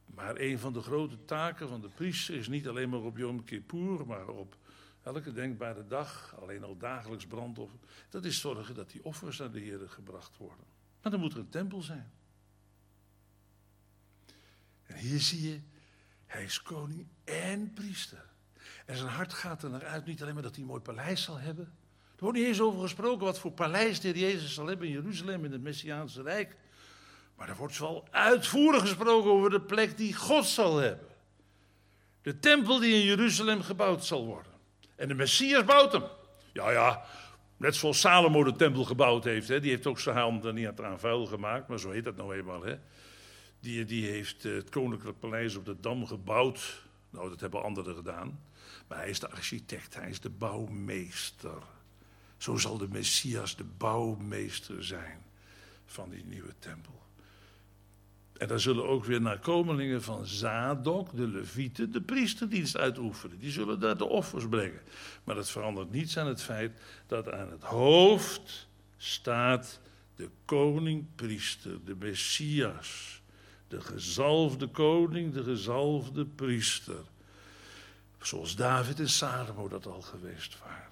[0.08, 3.44] Maar een van de grote taken van de priester is niet alleen maar op Yom
[3.44, 4.58] Kippur, maar op
[5.04, 7.80] elke denkbare dag, alleen al dagelijks brandoffer.
[8.10, 10.66] Dat is zorgen dat die offers naar de Heer gebracht worden.
[11.02, 12.12] Maar dan moet er een tempel zijn.
[14.84, 15.60] En hier zie je,
[16.26, 18.26] hij is koning en priester.
[18.86, 21.24] En zijn hart gaat er naar uit, niet alleen maar dat hij een mooi paleis
[21.24, 21.66] zal hebben.
[22.16, 25.46] Er wordt niet eens over gesproken wat voor paleis de Jezus zal hebben in Jeruzalem,
[25.46, 26.56] in het Messiaanse Rijk.
[27.38, 31.08] Maar er wordt wel uitvoerig gesproken over de plek die God zal hebben.
[32.22, 34.52] De tempel die in Jeruzalem gebouwd zal worden.
[34.96, 36.04] En de Messias bouwt hem.
[36.54, 37.06] Ja, ja,
[37.58, 39.48] net zoals Salomo de tempel gebouwd heeft.
[39.48, 39.60] Hè.
[39.60, 42.36] Die heeft ook zijn hand er niet aan vuil gemaakt, maar zo heet dat nou
[42.36, 42.64] eenmaal.
[42.64, 42.76] Hè.
[43.60, 46.84] Die, die heeft eh, het koninklijk paleis op de Dam gebouwd.
[47.10, 48.40] Nou, dat hebben anderen gedaan.
[48.88, 51.62] Maar hij is de architect, hij is de bouwmeester.
[52.38, 55.24] Zo zal de Messias de bouwmeester zijn
[55.86, 57.07] van die nieuwe tempel.
[58.38, 63.40] En daar zullen ook weer nakomelingen van Zadok, de Levieten, de priesterdienst uitoefenen.
[63.40, 64.82] Die zullen daar de offers brengen.
[65.24, 69.80] Maar dat verandert niets aan het feit dat aan het hoofd staat
[70.16, 73.22] de koning-priester, de Messias.
[73.68, 77.04] De gezalfde koning, de gezalfde priester.
[78.22, 80.86] Zoals David en Salomo dat al geweest waren.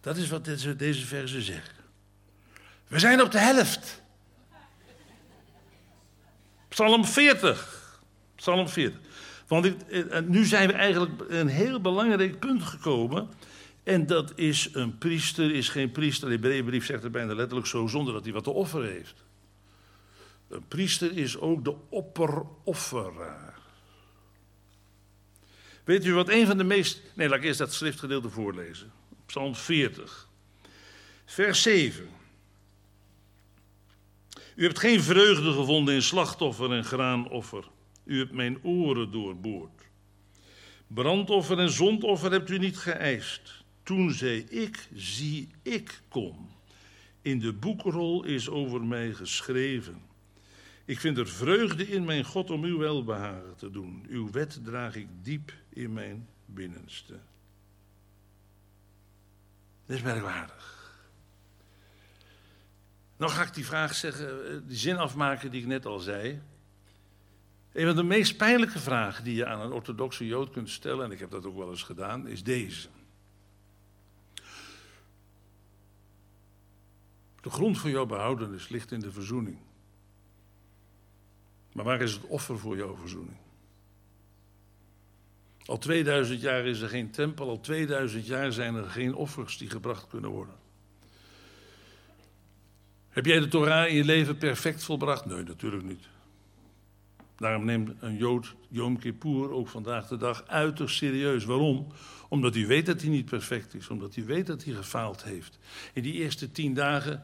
[0.00, 1.84] Dat is wat deze, deze versen zeggen.
[2.86, 4.02] We zijn op de helft.
[6.80, 8.00] Psalm 40.
[8.36, 9.00] Psalm 40.
[9.46, 13.28] Want ik, eh, nu zijn we eigenlijk een heel belangrijk punt gekomen.
[13.82, 16.28] En dat is een priester is geen priester.
[16.28, 19.24] De Hebreeënbrief zegt er bijna letterlijk zo, zonder dat hij wat te offeren heeft.
[20.48, 23.58] Een priester is ook de opperofferaar.
[25.84, 27.00] Weet u wat een van de meest.
[27.14, 28.92] Nee, laat ik eerst dat schriftgedeelte voorlezen.
[29.26, 30.28] Psalm 40,
[31.24, 32.19] vers 7.
[34.60, 37.64] U hebt geen vreugde gevonden in slachtoffer en graanoffer.
[38.04, 39.82] U hebt mijn oren doorboord.
[40.86, 43.64] Brandoffer en zondoffer hebt u niet geëist.
[43.82, 46.50] Toen zei ik, zie ik kom.
[47.22, 50.02] In de boekrol is over mij geschreven.
[50.84, 54.04] Ik vind er vreugde in mijn God om uw welbehagen te doen.
[54.08, 57.18] Uw wet draag ik diep in mijn binnenste.
[59.86, 60.79] Dat is merkwaardig.
[63.20, 66.40] Nou ga ik die vraag zeggen, eh, die zin afmaken die ik net al zei.
[67.72, 71.10] Een van de meest pijnlijke vragen die je aan een orthodoxe Jood kunt stellen, en
[71.10, 72.88] ik heb dat ook wel eens gedaan, is deze.
[77.40, 79.58] De grond voor jouw behoudenis ligt in de verzoening.
[81.72, 83.36] Maar waar is het offer voor jouw verzoening?
[85.64, 89.70] Al 2000 jaar is er geen tempel, al 2000 jaar zijn er geen offers die
[89.70, 90.59] gebracht kunnen worden.
[93.10, 95.24] Heb jij de Torah in je leven perfect volbracht?
[95.24, 96.08] Nee, natuurlijk niet.
[97.36, 101.44] Daarom neemt een Jood Yom Kippur ook vandaag de dag uiterst serieus.
[101.44, 101.86] Waarom?
[102.28, 105.58] Omdat hij weet dat hij niet perfect is, omdat hij weet dat hij gefaald heeft.
[105.92, 107.22] In die eerste tien dagen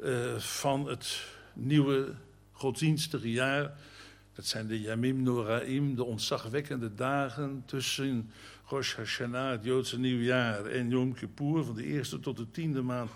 [0.00, 2.14] uh, van het nieuwe
[2.52, 3.74] godsdienstige jaar
[4.36, 8.30] dat zijn de Yamim Noraim, de ontzagwekkende dagen tussen
[8.66, 13.10] Rosh Hashanah, het Joodse nieuwjaar, en Yom Kippur, van de eerste tot de tiende maand.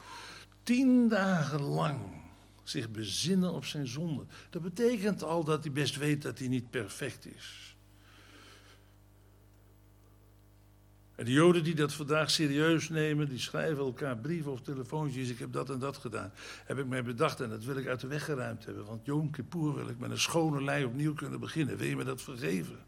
[0.62, 2.01] Tien dagen lang
[2.62, 4.25] zich bezinnen op zijn zonde.
[4.51, 7.70] Dat betekent al dat hij best weet dat hij niet perfect is.
[11.14, 15.29] En de Joden die dat vandaag serieus nemen, die schrijven elkaar brieven of telefoontjes.
[15.29, 16.33] Ik heb dat en dat gedaan.
[16.64, 18.85] Heb ik mij bedacht en dat wil ik uit de weg geruimd hebben.
[18.85, 21.77] Want Yom Kippur wil ik met een schone lei opnieuw kunnen beginnen.
[21.77, 22.79] Wil je me dat vergeven?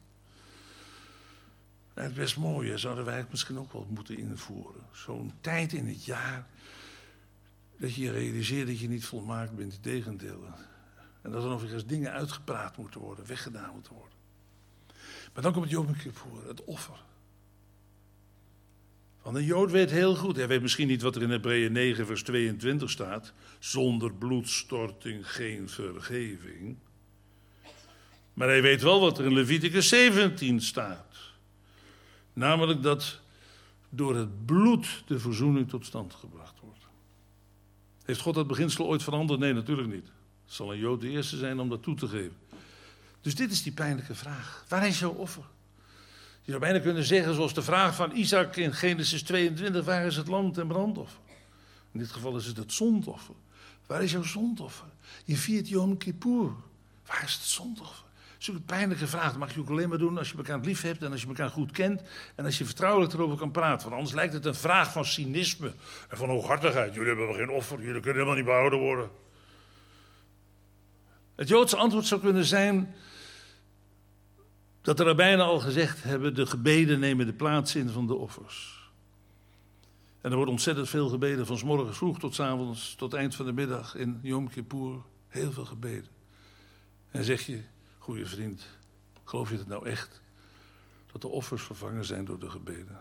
[1.94, 4.82] Dat is best mooi, zouden wij het misschien ook wel moeten invoeren.
[4.92, 6.46] Zo'n tijd in het jaar
[7.82, 10.44] dat je realiseert dat je niet volmaakt bent, het tegendeel.
[11.22, 14.16] En dat er nog eens dingen uitgepraat moeten worden, weggedaan moeten worden.
[15.34, 17.04] Maar dan komt Yom Kippur, het offer.
[19.22, 22.06] Want een Jood weet heel goed, hij weet misschien niet wat er in Hebreeën 9,
[22.06, 23.32] vers 22 staat.
[23.58, 26.76] Zonder bloedstorting geen vergeving.
[28.34, 31.16] Maar hij weet wel wat er in Leviticus 17 staat.
[32.32, 33.20] Namelijk dat
[33.88, 36.61] door het bloed de verzoening tot stand gebracht wordt.
[38.04, 39.40] Heeft God dat beginsel ooit veranderd?
[39.40, 40.06] Nee, natuurlijk niet.
[40.46, 42.36] Zal een Jood de eerste zijn om dat toe te geven.
[43.20, 44.64] Dus dit is die pijnlijke vraag.
[44.68, 45.44] Waar is jouw offer?
[46.44, 50.16] Je zou bijna kunnen zeggen, zoals de vraag van Isaac in Genesis 22, waar is
[50.16, 51.18] het land en brandoffer?
[51.92, 53.34] In dit geval is het het zondoffer.
[53.86, 54.86] Waar is jouw zondoffer?
[55.24, 56.50] Je viert Yom Kippur.
[57.06, 58.04] Waar is het zondoffer?
[58.42, 59.38] Zo'n pijnlijke vraag.
[59.38, 61.50] Mag je ook alleen maar doen als je elkaar lief hebt en als je elkaar
[61.50, 62.02] goed kent
[62.34, 63.82] en als je vertrouwelijk erover kan praten.
[63.82, 65.72] Want anders lijkt het een vraag van cynisme
[66.08, 66.94] en van hooghartigheid.
[66.94, 69.10] Jullie hebben geen offer, jullie kunnen helemaal niet behouden worden.
[71.34, 72.94] Het Joodse antwoord zou kunnen zijn
[74.80, 78.90] dat de rabbijnen al gezegd hebben: de gebeden nemen de plaats in van de offers.
[80.20, 83.46] En er wordt ontzettend veel gebeden, van s morgens vroeg tot avonds, tot eind van
[83.46, 85.00] de middag in Yom Kippur.
[85.28, 86.10] Heel veel gebeden.
[87.10, 87.62] En zeg je,
[88.02, 88.66] goede vriend,
[89.24, 90.20] geloof je het nou echt?
[91.12, 93.00] Dat de offers vervangen zijn door de gebeden.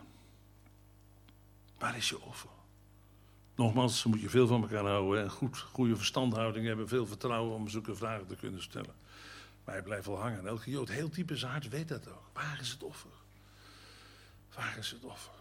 [1.78, 2.50] Waar is je offer?
[3.56, 7.70] Nogmaals, moet je veel van elkaar houden en goed, goede verstandhouding hebben, veel vertrouwen om
[7.70, 8.96] zulke vragen te kunnen stellen.
[9.64, 10.48] Maar hij blijft wel hangen.
[10.48, 12.30] elke Jood, heel diep in weet dat ook.
[12.34, 13.12] Waar is het offer?
[14.56, 15.34] Waar is het offer?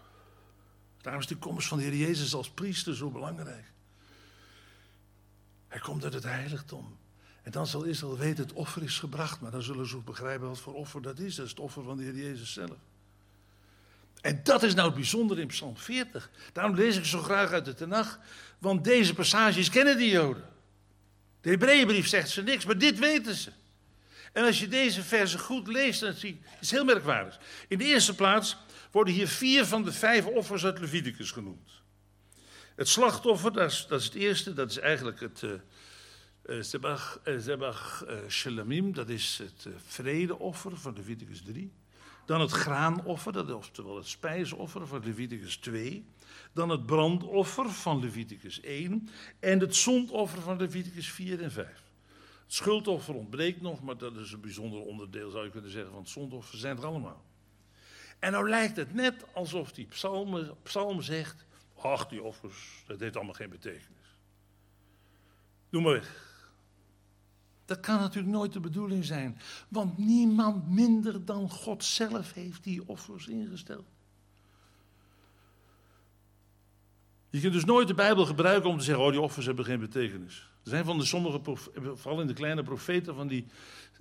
[1.01, 3.71] Daarom is de komst van de Heer Jezus als priester zo belangrijk.
[5.67, 6.97] Hij komt uit het heiligdom.
[7.41, 9.41] En dan zal Israël weten, het offer is gebracht.
[9.41, 11.35] Maar dan zullen ze ook begrijpen wat voor offer dat is.
[11.35, 12.77] Dat is het offer van de Heer Jezus zelf.
[14.21, 16.29] En dat is nou het bijzondere in Psalm 40.
[16.53, 18.19] Daarom lees ik zo graag uit de Tenach.
[18.57, 20.43] Want deze passages kennen die Joden.
[21.41, 23.51] De Hebreeënbrief zegt ze niks, maar dit weten ze.
[24.33, 27.39] En als je deze versen goed leest, dan zie je, is heel merkwaardig.
[27.67, 28.57] In de eerste plaats
[28.91, 31.69] worden hier vier van de vijf offers uit Leviticus genoemd.
[32.75, 35.51] Het slachtoffer, dat is, dat is het eerste, dat is eigenlijk het uh,
[36.45, 37.21] Uh, Zebach
[38.07, 41.71] uh, Shelamim, dat is het vredeoffer van Leviticus 3.
[42.25, 46.05] Dan het graanoffer, dat is oftewel het spijsoffer van Leviticus 2.
[46.53, 49.09] Dan het brandoffer van Leviticus 1.
[49.39, 51.67] En het zondoffer van Leviticus 4 en 5.
[51.67, 56.01] Het schuldoffer ontbreekt nog, maar dat is een bijzonder onderdeel, zou je kunnen zeggen, van
[56.01, 56.57] het zondoffer.
[56.57, 57.23] zijn er allemaal.
[58.19, 63.15] En nou lijkt het net alsof die psalm, psalm zegt, ach die offers, dat heeft
[63.15, 64.17] allemaal geen betekenis.
[65.69, 66.30] Doe maar weg.
[67.65, 72.87] Dat kan natuurlijk nooit de bedoeling zijn, want niemand minder dan God zelf heeft die
[72.87, 73.85] offers ingesteld.
[77.29, 79.79] Je kunt dus nooit de Bijbel gebruiken om te zeggen, oh die offers hebben geen
[79.79, 80.49] betekenis.
[80.63, 81.39] Er zijn van de sommige,
[81.73, 83.45] vooral in de kleine profeten, van die,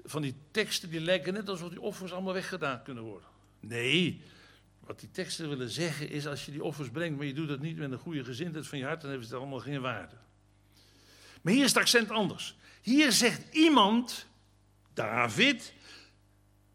[0.04, 3.28] van die teksten die lijken net alsof die offers allemaal weggedaan kunnen worden.
[3.60, 4.22] Nee,
[4.80, 7.60] wat die teksten willen zeggen is, als je die offers brengt, maar je doet dat
[7.60, 10.16] niet met een goede gezindheid van je hart, dan heeft het allemaal geen waarde.
[11.40, 12.56] Maar hier is het accent anders.
[12.82, 14.26] Hier zegt iemand,
[14.94, 15.72] David,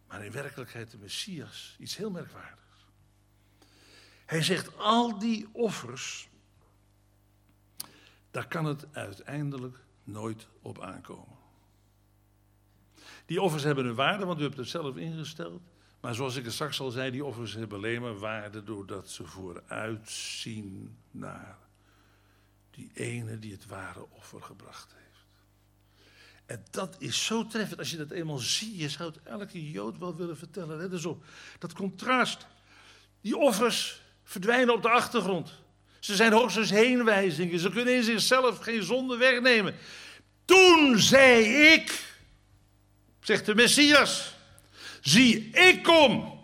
[0.07, 2.85] maar in werkelijkheid de Messias, iets heel merkwaardigs.
[4.25, 6.29] Hij zegt, al die offers
[8.35, 11.37] daar kan het uiteindelijk nooit op aankomen.
[13.25, 15.61] Die offers hebben een waarde, want u hebt het zelf ingesteld.
[15.99, 19.25] Maar zoals ik het straks al zei, die offers hebben alleen maar waarde doordat ze
[19.25, 21.57] vooruitzien naar
[22.75, 25.05] die ene die het ware offer gebracht heeft.
[26.45, 27.79] En dat is zo treffend.
[27.79, 30.77] Als je dat eenmaal ziet, je zou het elke Jood wel willen vertellen.
[30.77, 31.23] Let eens op.
[31.59, 32.45] Dat contrast.
[33.21, 35.51] Die offers verdwijnen op de achtergrond.
[35.99, 37.59] Ze zijn hoogstens heenwijzingen.
[37.59, 39.75] Ze kunnen in zichzelf geen zonde wegnemen.
[40.45, 42.15] Toen zei ik,
[43.19, 44.35] zegt de Messias,
[45.01, 46.39] zie ik kom.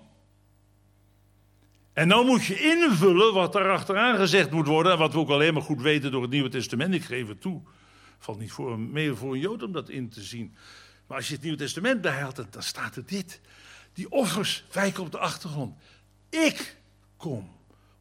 [1.94, 4.92] En nou moet je invullen wat daar achteraan gezegd moet worden.
[4.92, 6.94] En wat we ook alleen maar goed weten door het Nieuwe Testament.
[6.94, 7.62] Ik geef het toe.
[8.20, 10.56] Valt niet voor, meer voor een Jood om dat in te zien.
[11.08, 13.42] Maar als je het Nieuwe Testament bijhaalt, dan staat er dit.
[13.94, 15.76] Die offers wijken op de achtergrond.
[16.30, 16.78] Ik
[17.18, 17.52] kom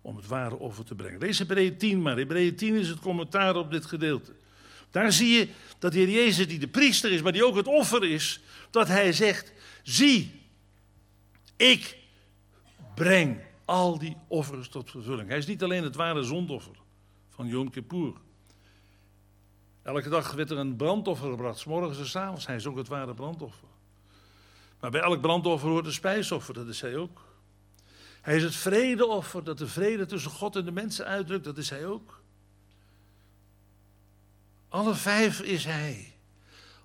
[0.00, 1.18] om het ware offer te brengen.
[1.18, 2.16] Lees Hebreeën 10 maar.
[2.16, 4.32] Hebreeën 10 is het commentaar op dit gedeelte.
[4.90, 5.48] Daar zie je
[5.78, 8.88] dat de Heer Jezus, die de priester is, maar die ook het offer is, dat
[8.88, 10.40] hij zegt: Zie,
[11.56, 11.96] ik
[12.94, 13.40] breng
[13.70, 15.28] al die offers tot vervulling.
[15.28, 16.76] Hij is niet alleen het ware zondoffer
[17.28, 18.12] van Yom Kippur.
[19.82, 22.46] Elke dag werd er een brandoffer gebracht, morgens en s avonds.
[22.46, 23.68] Hij is ook het ware brandoffer.
[24.80, 27.24] Maar bij elk brandoffer hoort een spijsoffer, dat is hij ook.
[28.20, 31.70] Hij is het vredeoffer dat de vrede tussen God en de mensen uitdrukt, dat is
[31.70, 32.22] hij ook.
[34.68, 36.12] Alle vijf is hij.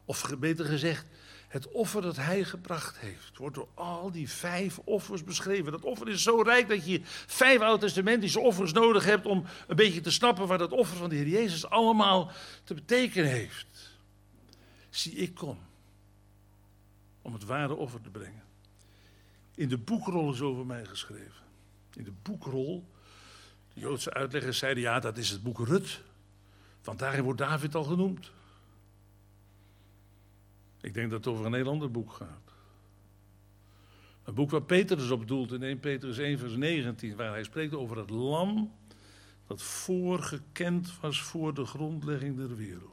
[0.06, 1.06] Of beter gezegd,
[1.48, 5.72] Het offer dat hij gebracht heeft, wordt door al die vijf offers beschreven.
[5.72, 10.02] Dat offer is zo rijk dat je vijf oud-testamentische offers nodig hebt om een beetje
[10.02, 12.32] te snappen waar dat offer van de Heer Jezus allemaal
[12.64, 13.98] te betekenen heeft.
[14.90, 15.60] Zie, ik kom
[17.22, 18.44] om het ware offer te brengen.
[19.56, 21.44] In de boekrol is over mij geschreven.
[21.94, 22.90] In de boekrol,
[23.74, 26.02] de Joodse uitleggers zeiden ja, dat is het boek Rut.
[26.84, 28.32] Want daarin wordt David al genoemd.
[30.86, 32.54] Ik denk dat het over een heel ander boek gaat.
[34.24, 37.44] Een boek waar Peter dus op doelt in 1 Petrus 1 vers 19, waar hij
[37.44, 38.74] spreekt over het lam
[39.48, 42.92] dat voorgekend was voor de grondlegging der wereld.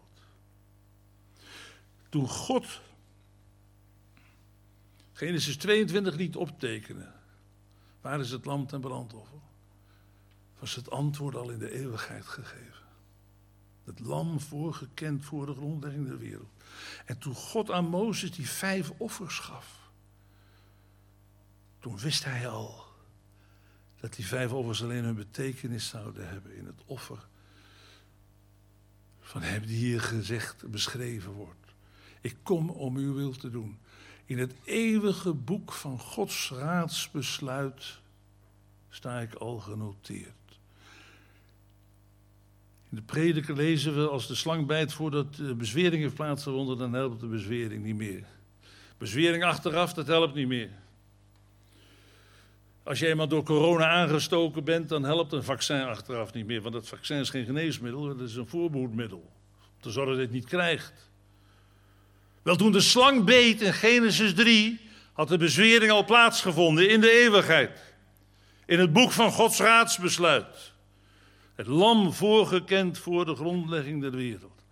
[2.09, 2.81] Toen God
[5.13, 7.15] Genesis 22 liet optekenen,
[8.01, 9.39] waar is het lam ten brandoffer?
[10.59, 12.87] Was het antwoord al in de eeuwigheid gegeven.
[13.85, 16.62] Het lam voorgekend voor de grondlegging der wereld.
[17.05, 19.81] En toen God aan Mozes die vijf offers gaf,
[21.79, 22.85] toen wist hij al
[24.01, 27.27] dat die vijf offers alleen hun betekenis zouden hebben in het offer
[29.21, 31.75] van hem die hier gezegd, beschreven wordt.
[32.21, 33.79] Ik kom om uw wil te doen.
[34.25, 38.01] In het eeuwige boek van Gods raadsbesluit
[38.89, 40.42] sta ik al genoteerd.
[42.95, 47.21] De prediker lezen we als de slang bijt voordat de bezwering heeft plaatsgevonden, dan helpt
[47.21, 48.25] de bezwering niet meer.
[48.99, 50.71] Bezwering achteraf, dat helpt niet meer.
[52.83, 56.63] Als je eenmaal door corona aangestoken bent, dan helpt een vaccin achteraf niet meer.
[56.63, 59.33] Want dat vaccin is geen geneesmiddel, dat is een voorbehoedmiddel.
[59.59, 61.11] Om te zorgen dat je het niet krijgt.
[62.43, 64.81] Wel, toen de slang beet in Genesis 3,
[65.13, 67.95] had de bezwering al plaatsgevonden in de eeuwigheid.
[68.67, 70.72] In het boek van Gods raadsbesluit.
[71.55, 74.65] Het lam voorgekend voor de grondlegging der wereld.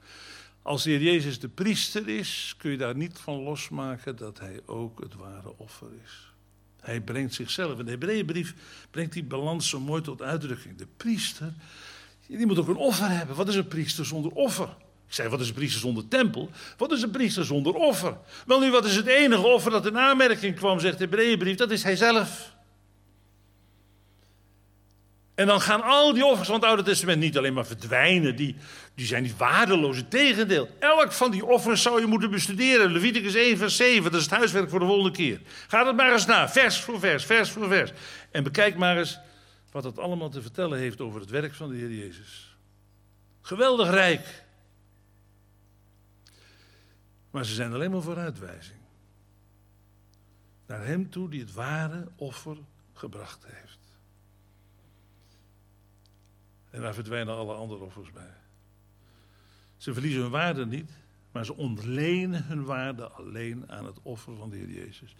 [0.63, 4.61] Als de Heer Jezus de priester is, kun je daar niet van losmaken dat hij
[4.67, 6.33] ook het ware offer is.
[6.81, 7.79] Hij brengt zichzelf.
[7.79, 8.55] In de Hebreeënbrief
[8.91, 10.79] brengt die balans zo mooi tot uitdrukking.
[10.79, 11.53] De priester,
[12.27, 13.37] die moet ook een offer hebben.
[13.37, 14.69] Wat is een priester zonder offer?
[15.07, 16.51] Ik zei, wat is een priester zonder tempel?
[16.77, 18.17] Wat is een priester zonder offer?
[18.47, 21.57] Wel nu, wat is het enige offer dat in aanmerking kwam, zegt de Hebreeënbrief?
[21.57, 22.55] Dat is hij zelf.
[25.41, 28.57] En dan gaan al die offers van het Oude Testament niet alleen maar verdwijnen, die,
[28.95, 29.97] die zijn niet waardeloos.
[29.97, 32.93] Integendeel, elk van die offers zou je moeten bestuderen.
[32.93, 35.41] Leviticus 1, vers 7, dat is het huiswerk voor de volgende keer.
[35.69, 37.93] Ga het maar eens na, vers voor vers, vers voor vers.
[38.31, 39.19] En bekijk maar eens
[39.71, 42.57] wat het allemaal te vertellen heeft over het werk van de Heer Jezus.
[43.41, 44.45] Geweldig rijk.
[47.31, 48.79] Maar ze zijn alleen maar vooruitwijzing.
[50.67, 52.57] Naar Hem toe die het ware offer
[52.93, 53.70] gebracht heeft.
[56.71, 58.35] En daar verdwijnen alle andere offers bij.
[59.77, 60.91] Ze verliezen hun waarde niet,
[61.33, 65.15] maar ze ontlenen hun waarde alleen aan het offer van de Heer Jezus.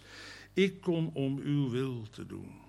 [0.53, 2.59] Ik kom om uw wil te doen.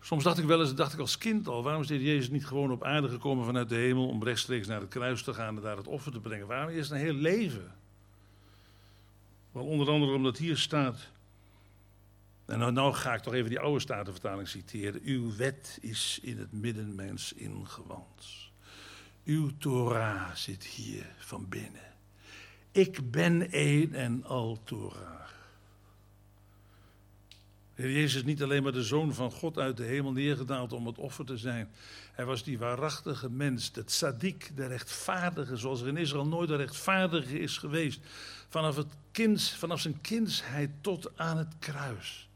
[0.00, 2.30] Soms dacht ik wel eens, dacht ik als kind al, waarom is de Heer Jezus
[2.30, 5.56] niet gewoon op aarde gekomen vanuit de hemel om rechtstreeks naar het kruis te gaan
[5.56, 6.46] en daar het offer te brengen?
[6.46, 7.74] Waarom is een heel leven?
[9.52, 11.10] Wel onder andere omdat hier staat,
[12.48, 15.00] en nou, nou, ga ik toch even die oude statenvertaling citeren.
[15.04, 18.50] Uw wet is in het midden mijns ingewand.
[19.24, 21.94] Uw Torah zit hier van binnen.
[22.72, 25.26] Ik ben één en al Torah.
[27.74, 30.98] Jezus is niet alleen maar de zoon van God uit de hemel neergedaald om het
[30.98, 31.70] offer te zijn.
[32.12, 36.56] Hij was die waarachtige mens, de tzaddik, de rechtvaardige, zoals er in Israël nooit een
[36.56, 38.00] rechtvaardige is geweest.
[38.48, 42.27] Vanaf, het kind, vanaf zijn kindsheid tot aan het kruis.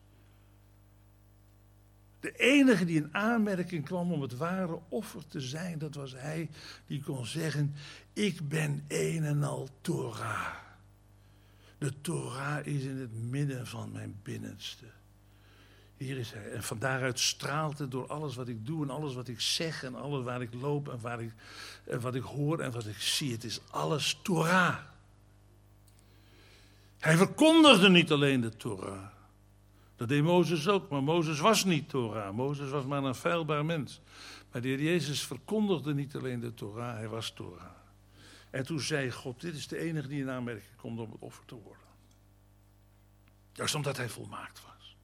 [2.23, 6.51] De enige die in aanmerking kwam om het ware offer te zijn, dat was hij
[6.87, 7.75] die kon zeggen:
[8.13, 10.55] Ik ben een en al Torah.
[11.79, 14.85] De Torah is in het midden van mijn binnenste.
[15.97, 16.51] Hier is hij.
[16.53, 19.83] En van daaruit straalt het door alles wat ik doe en alles wat ik zeg
[19.83, 21.33] en alles waar ik loop en, waar ik,
[21.85, 23.33] en wat ik hoor en wat ik zie.
[23.33, 24.77] Het is alles Torah.
[26.99, 29.12] Hij verkondigde niet alleen de Torah.
[30.03, 32.35] Dat deed Mozes ook, maar Mozes was niet Torah.
[32.35, 34.01] Mozes was maar een feilbaar mens.
[34.51, 37.71] Maar de heer Jezus verkondigde niet alleen de Torah, hij was Torah.
[38.51, 41.45] En toen zei God, dit is de enige die in aanmerking komt om het offer
[41.45, 41.83] te worden.
[43.53, 44.97] Juist omdat hij volmaakt was.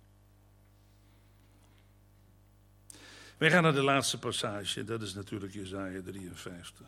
[3.36, 6.86] Wij gaan naar de laatste passage, dat is natuurlijk Jezaja 53.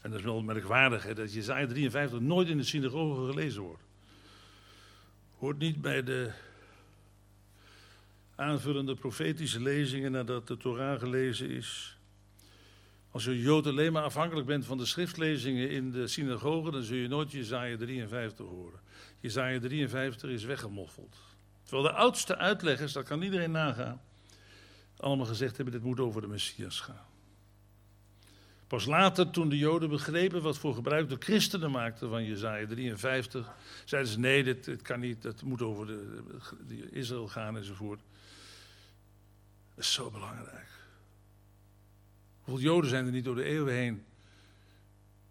[0.00, 3.82] En dat is wel merkwaardig hè, dat Jezaja 53 nooit in de synagoge gelezen wordt.
[5.38, 6.32] Hoort niet bij de
[8.34, 11.98] aanvullende profetische lezingen nadat de Torah gelezen is.
[13.10, 16.96] Als je Jood alleen maar afhankelijk bent van de schriftlezingen in de synagoge, dan zul
[16.96, 18.80] je nooit Jezaja 53 horen.
[19.20, 21.16] Jezaja 53 is weggemoffeld.
[21.62, 24.00] Terwijl de oudste uitleggers, dat kan iedereen nagaan,
[24.96, 27.06] allemaal gezegd hebben, dit moet over de Messias gaan.
[28.66, 33.54] Pas later, toen de Joden begrepen wat voor gebruik de christenen maakten van Jezaja 53,
[33.84, 36.22] zeiden ze nee, dit, kan niet, dat moet over de,
[36.66, 38.00] de Israël gaan enzovoort.
[39.74, 40.68] Dat is zo belangrijk.
[42.40, 44.04] Hoeveel Joden zijn er niet door de eeuwen heen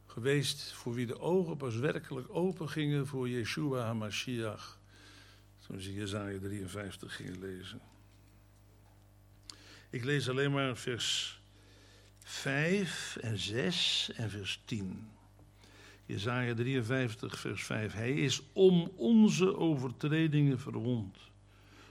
[0.05, 4.79] geweest voor wie de ogen pas werkelijk open gingen voor Yeshua HaMashiach.
[5.67, 7.81] Toen ze Jezaja 53 gingen lezen.
[9.89, 11.41] Ik lees alleen maar vers
[12.23, 15.07] 5 en 6 en vers 10.
[16.05, 17.93] Jezaja 53, vers 5.
[17.93, 21.17] Hij is om onze overtredingen verwond,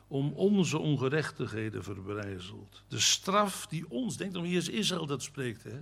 [0.08, 2.82] om onze ongerechtigheden verbrijzeld.
[2.88, 5.80] De straf die ons, denk dan, hier is Israël dat spreekt, hè?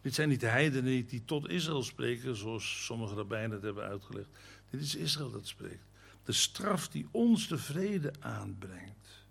[0.00, 4.28] Dit zijn niet de heidenen die tot Israël spreken, zoals sommige rabbijnen het hebben uitgelegd.
[4.70, 5.84] Dit is Israël dat spreekt.
[6.24, 9.24] De straf die ons de vrede aanbrengt,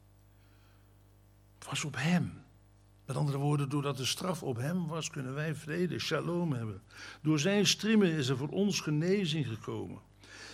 [1.60, 2.45] was op hem.
[3.06, 6.82] Met andere woorden, doordat de straf op hem was, kunnen wij vrede, shalom hebben.
[7.22, 10.00] Door zijn strimmen is er voor ons genezing gekomen.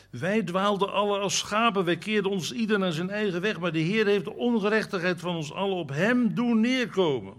[0.10, 3.80] Wij dwaalden alle als schapen, wij keerden ons ieder naar zijn eigen weg, maar de
[3.80, 7.34] Heer heeft de ongerechtigheid van ons allen op hem doen neerkomen.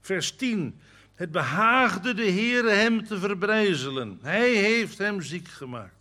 [0.00, 0.80] Vers 10.
[1.14, 4.18] Het behaagde de Heer hem te verbrijzelen.
[4.22, 5.94] Hij heeft hem ziek gemaakt.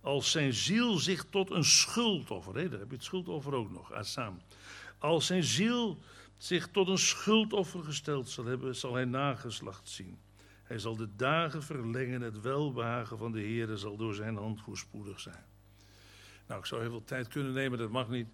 [0.00, 3.92] Als zijn ziel zich tot een schuldoffer, hè, daar heb je het schuldoffer ook nog.
[4.98, 5.98] Als zijn ziel
[6.38, 10.18] zich tot een schuldoffer gesteld zal hebben, zal hij nageslacht zien.
[10.62, 15.20] Hij zal de dagen verlengen, het welbehagen van de Heer zal door zijn hand voorspoedig
[15.20, 15.44] zijn.
[16.46, 18.28] Nou, ik zou heel veel tijd kunnen nemen, dat mag niet.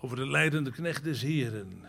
[0.00, 1.82] Over de leidende knecht des Heren.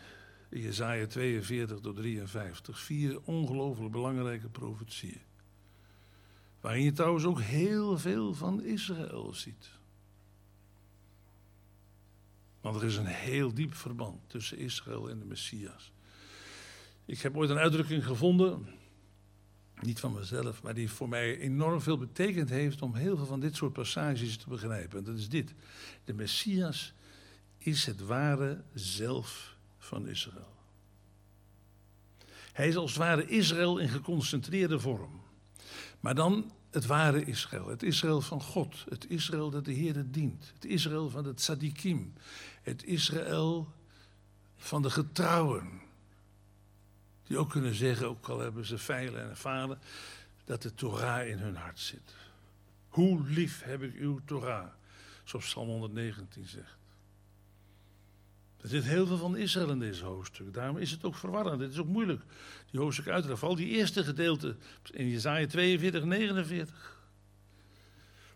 [0.50, 2.80] Jezaja 42 tot 53.
[2.80, 5.22] Vier ongelooflijk belangrijke profetieën.
[6.62, 9.70] Waarin je trouwens ook heel veel van Israël ziet.
[12.62, 15.92] Want er is een heel diep verband tussen Israël en de Messias.
[17.06, 18.68] Ik heb ooit een uitdrukking gevonden,
[19.82, 23.40] niet van mezelf, maar die voor mij enorm veel betekend heeft om heel veel van
[23.40, 24.98] dit soort passages te begrijpen.
[24.98, 25.54] En dat is dit.
[26.04, 26.94] De Messias
[27.58, 30.56] is het ware zelf van Israël.
[32.54, 35.22] Hij is als het ware Israël in geconcentreerde vorm.
[36.00, 40.52] Maar dan het ware Israël, het Israël van God, het Israël dat de Heer dient,
[40.54, 42.14] het Israël van het tzadikim,
[42.62, 43.74] het Israël
[44.58, 45.82] van de getrouwen.
[47.24, 49.80] Die ook kunnen zeggen, ook al hebben ze veilen en falen,
[50.44, 52.16] dat de Torah in hun hart zit.
[52.90, 54.68] Hoe lief heb ik uw Torah,
[55.24, 56.80] zoals Psalm 119 zegt.
[58.62, 60.54] Er zit heel veel van Israël in deze hoofdstuk.
[60.54, 61.62] Daarom is het ook verwarrend.
[61.62, 62.22] Het is ook moeilijk,
[62.72, 63.38] die hoofdstuk uit te.
[63.38, 64.56] Vooral die eerste gedeelte
[64.92, 67.01] in Jezaja 42, 49.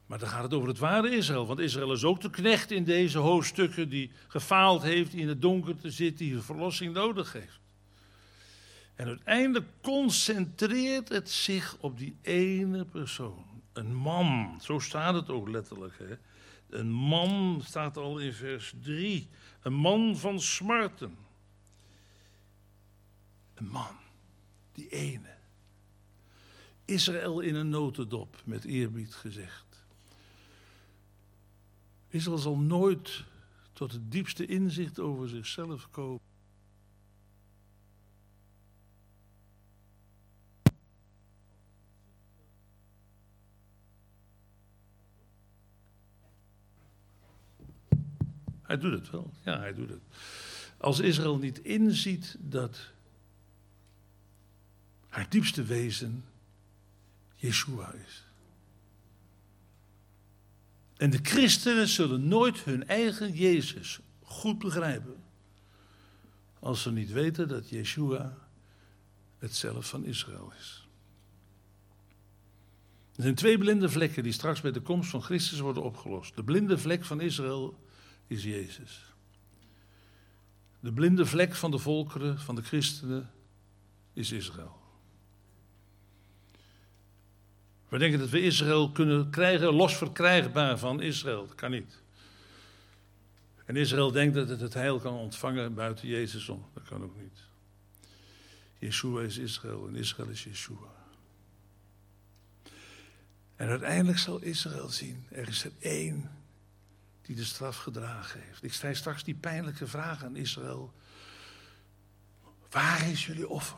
[0.05, 1.45] Maar dan gaat het over het ware Israël.
[1.45, 5.41] Want Israël is ook de knecht in deze hoofdstukken die gefaald heeft, die in het
[5.41, 7.59] donker te zitten, die verlossing nodig heeft.
[8.95, 13.45] En uiteindelijk concentreert het zich op die ene persoon.
[13.73, 15.97] Een man, zo staat het ook letterlijk.
[15.97, 16.15] Hè?
[16.77, 19.27] Een man staat al in vers 3.
[19.61, 21.17] Een man van smarten.
[23.53, 23.95] Een man,
[24.71, 25.33] die ene.
[26.85, 29.64] Israël in een notendop, met eerbied gezegd.
[32.15, 33.23] Israël zal nooit
[33.73, 36.19] tot het diepste inzicht over zichzelf komen.
[48.61, 49.33] Hij doet het wel.
[49.43, 50.01] Ja, hij doet het.
[50.77, 52.91] Als Israël niet inziet dat
[55.07, 56.23] haar diepste wezen
[57.35, 58.24] Yeshua is.
[60.97, 65.23] En de christenen zullen nooit hun eigen Jezus goed begrijpen.
[66.59, 68.37] Als ze niet weten dat Yeshua
[69.37, 70.87] het zelf van Israël is.
[73.15, 76.35] Er zijn twee blinde vlekken die straks bij de komst van Christus worden opgelost.
[76.35, 77.79] De blinde vlek van Israël
[78.27, 79.13] is Jezus.
[80.79, 83.31] De blinde vlek van de volkeren, van de christenen,
[84.13, 84.84] is Israël.
[87.89, 91.47] We denken dat we Israël kunnen krijgen, los verkrijgbaar van Israël.
[91.47, 92.01] Dat kan niet.
[93.65, 96.65] En Israël denkt dat het het heil kan ontvangen buiten Jezus om.
[96.73, 97.39] Dat kan ook niet.
[98.79, 100.93] Yeshua is Israël en Israël is Yeshua.
[103.55, 106.31] En uiteindelijk zal Israël zien, er is er één
[107.21, 108.63] die de straf gedragen heeft.
[108.63, 110.93] Ik stel straks die pijnlijke vraag aan Israël.
[112.69, 113.77] Waar is jullie offer?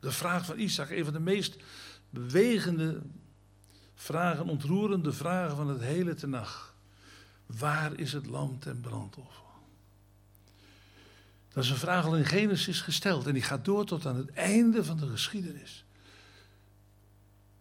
[0.00, 1.56] De vraag van Isaac, een van de meest
[2.10, 3.02] bewegende
[3.94, 6.74] vragen, ontroerende vragen van het hele tenag.
[7.46, 9.44] Waar is het lam ten brandoffer?
[11.52, 14.30] Dat is een vraag al in Genesis gesteld en die gaat door tot aan het
[14.30, 15.84] einde van de geschiedenis.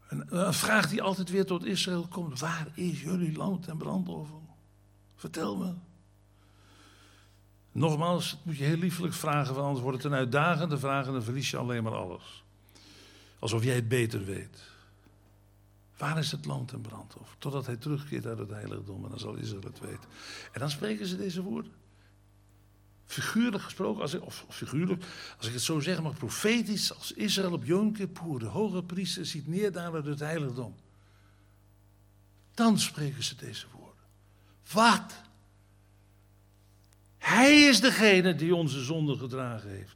[0.08, 2.40] Een, vraag die altijd weer tot Israël komt.
[2.40, 4.36] Waar is jullie lam ten brandoffer?
[5.16, 5.74] Vertel me.
[7.72, 11.14] Nogmaals, het moet je heel liefelijk vragen, want anders wordt het een uitdagende vraag en
[11.14, 12.44] dan verlies je alleen maar alles.
[13.40, 14.62] Alsof jij het beter weet.
[15.98, 17.36] Waar is het land ten brandoffer?
[17.38, 20.10] Totdat hij terugkeert uit het heiligdom en dan zal Israël het weten.
[20.52, 21.72] En dan spreken ze deze woorden.
[23.06, 25.04] Figuurlijk gesproken, als ik, of figuurlijk,
[25.38, 29.26] als ik het zo zeg, maar profetisch, als Israël op Yom Kippur, de hoge priester,
[29.26, 30.76] ziet neerdalen uit het heiligdom.
[32.54, 34.04] Dan spreken ze deze woorden.
[34.72, 35.14] Wat?
[37.18, 39.96] Hij is degene die onze zonde gedragen heeft.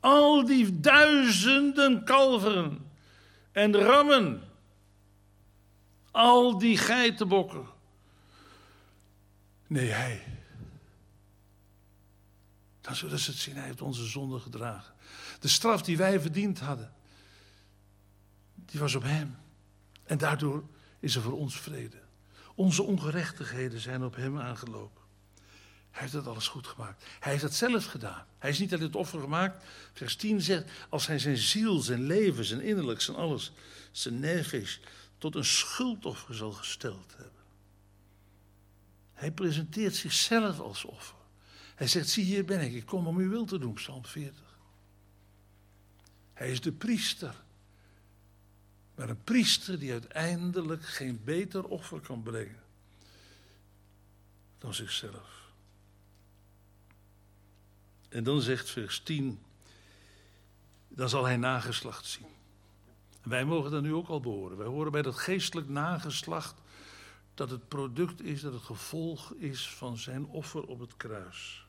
[0.00, 2.90] Al die duizenden kalveren
[3.52, 4.42] en rammen.
[6.10, 7.66] Al die geitenbokken.
[9.66, 10.22] Nee, hij.
[12.80, 14.94] Dan zullen ze het zien, hij heeft onze zonde gedragen.
[15.40, 16.92] De straf die wij verdiend hadden,
[18.54, 19.36] die was op hem.
[20.04, 20.64] En daardoor
[21.00, 22.02] is er voor ons vrede.
[22.54, 25.02] Onze ongerechtigheden zijn op hem aangelopen.
[25.98, 27.04] Hij heeft het alles goed gemaakt.
[27.20, 28.26] Hij heeft het zelf gedaan.
[28.38, 29.64] Hij is niet alleen het offer gemaakt.
[29.92, 33.52] Vers 10 zegt, als hij zijn ziel, zijn leven, zijn innerlijk, zijn alles,
[33.92, 34.80] zijn nervies
[35.18, 37.42] tot een schuldoffer zal gesteld hebben.
[39.12, 41.16] Hij presenteert zichzelf als offer.
[41.74, 44.44] Hij zegt, zie hier ben ik, ik kom om uw wil te doen, Psalm 40.
[46.32, 47.34] Hij is de priester.
[48.94, 52.62] Maar een priester die uiteindelijk geen beter offer kan brengen
[54.58, 55.37] dan zichzelf.
[58.08, 59.38] En dan zegt vers 10,
[60.88, 62.26] dan zal hij nageslacht zien.
[63.22, 64.56] En wij mogen dat nu ook al behoren.
[64.56, 66.60] Wij horen bij dat geestelijk nageslacht
[67.34, 71.66] dat het product is, dat het gevolg is van zijn offer op het kruis.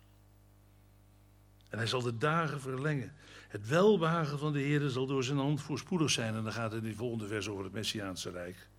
[1.69, 3.13] En hij zal de dagen verlengen.
[3.47, 6.35] Het welbehagen van de Heer zal door zijn hand voorspoedig zijn.
[6.35, 8.69] En dan gaat het in die volgende vers over het Messiaanse Rijk.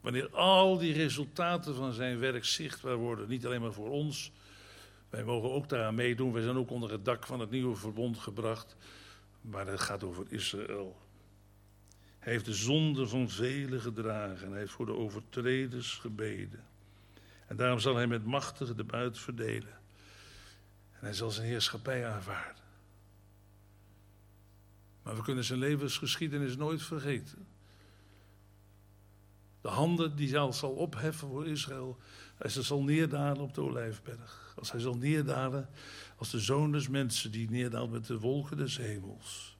[0.00, 4.32] Wanneer al die resultaten van zijn werk zichtbaar worden, niet alleen maar voor ons,
[5.10, 6.32] wij mogen ook daaraan meedoen.
[6.32, 8.76] Wij zijn ook onder het dak van het nieuwe verbond gebracht.
[9.40, 10.96] Maar het gaat over Israël.
[12.18, 14.50] Hij heeft de zonde van velen gedragen.
[14.50, 16.64] Hij heeft voor de overtreders gebeden.
[17.46, 19.78] En daarom zal hij met machtigen de buit verdelen.
[20.92, 22.64] En hij zal zijn heerschappij aanvaarden.
[25.02, 27.46] Maar we kunnen zijn levensgeschiedenis nooit vergeten.
[29.66, 31.98] De handen die hij zal opheffen voor Israël.
[32.36, 34.54] Hij zal neerdalen op de olijfberg.
[34.56, 35.68] Als hij zal neerdalen
[36.16, 39.56] als de zoon des mensen die neerdaalt met de wolken des hemels.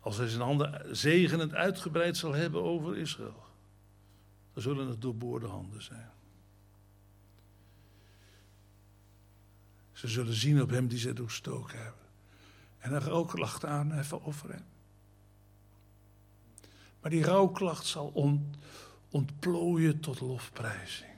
[0.00, 3.44] Als hij zijn handen zegenend uitgebreid zal hebben over Israël.
[4.52, 6.10] Dan zullen het doorboorde handen zijn.
[9.92, 12.06] Ze zullen zien op hem die ze doorstoken hebben.
[12.78, 14.64] En een rouwklacht aanheffen over hem.
[17.00, 18.56] Maar die rouwklacht zal ont,
[19.10, 21.10] ontplooien tot lofprijzing.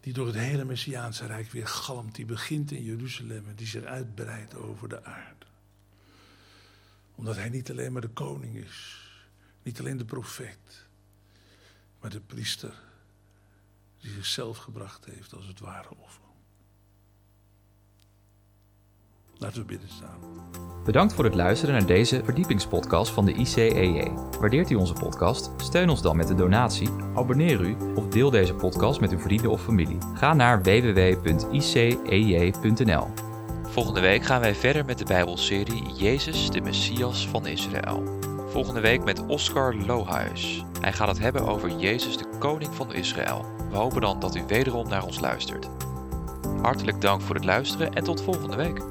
[0.00, 2.14] Die door het hele Messiaanse Rijk weer galmt.
[2.14, 5.46] Die begint in Jeruzalem en die zich uitbreidt over de aarde.
[7.14, 9.08] Omdat hij niet alleen maar de koning is.
[9.62, 10.86] Niet alleen de profeet.
[12.00, 12.82] Maar de priester
[14.00, 16.23] die zichzelf gebracht heeft als het ware offer.
[19.38, 20.24] Laten we bidden staan.
[20.84, 24.10] Bedankt voor het luisteren naar deze verdiepingspodcast van de ICEJ.
[24.40, 25.50] Waardeert u onze podcast?
[25.56, 29.50] Steun ons dan met een donatie, abonneer u of deel deze podcast met uw vrienden
[29.50, 29.98] of familie.
[30.14, 31.34] Ga naar www.icej.nl.
[33.62, 38.02] Volgende week gaan wij verder met de Bijbelserie Jezus, de Messias van Israël.
[38.48, 40.64] Volgende week met Oscar Lohuis.
[40.80, 43.44] Hij gaat het hebben over Jezus, de koning van Israël.
[43.70, 45.68] We hopen dan dat u wederom naar ons luistert.
[46.62, 48.82] Hartelijk dank voor het luisteren en tot volgende week.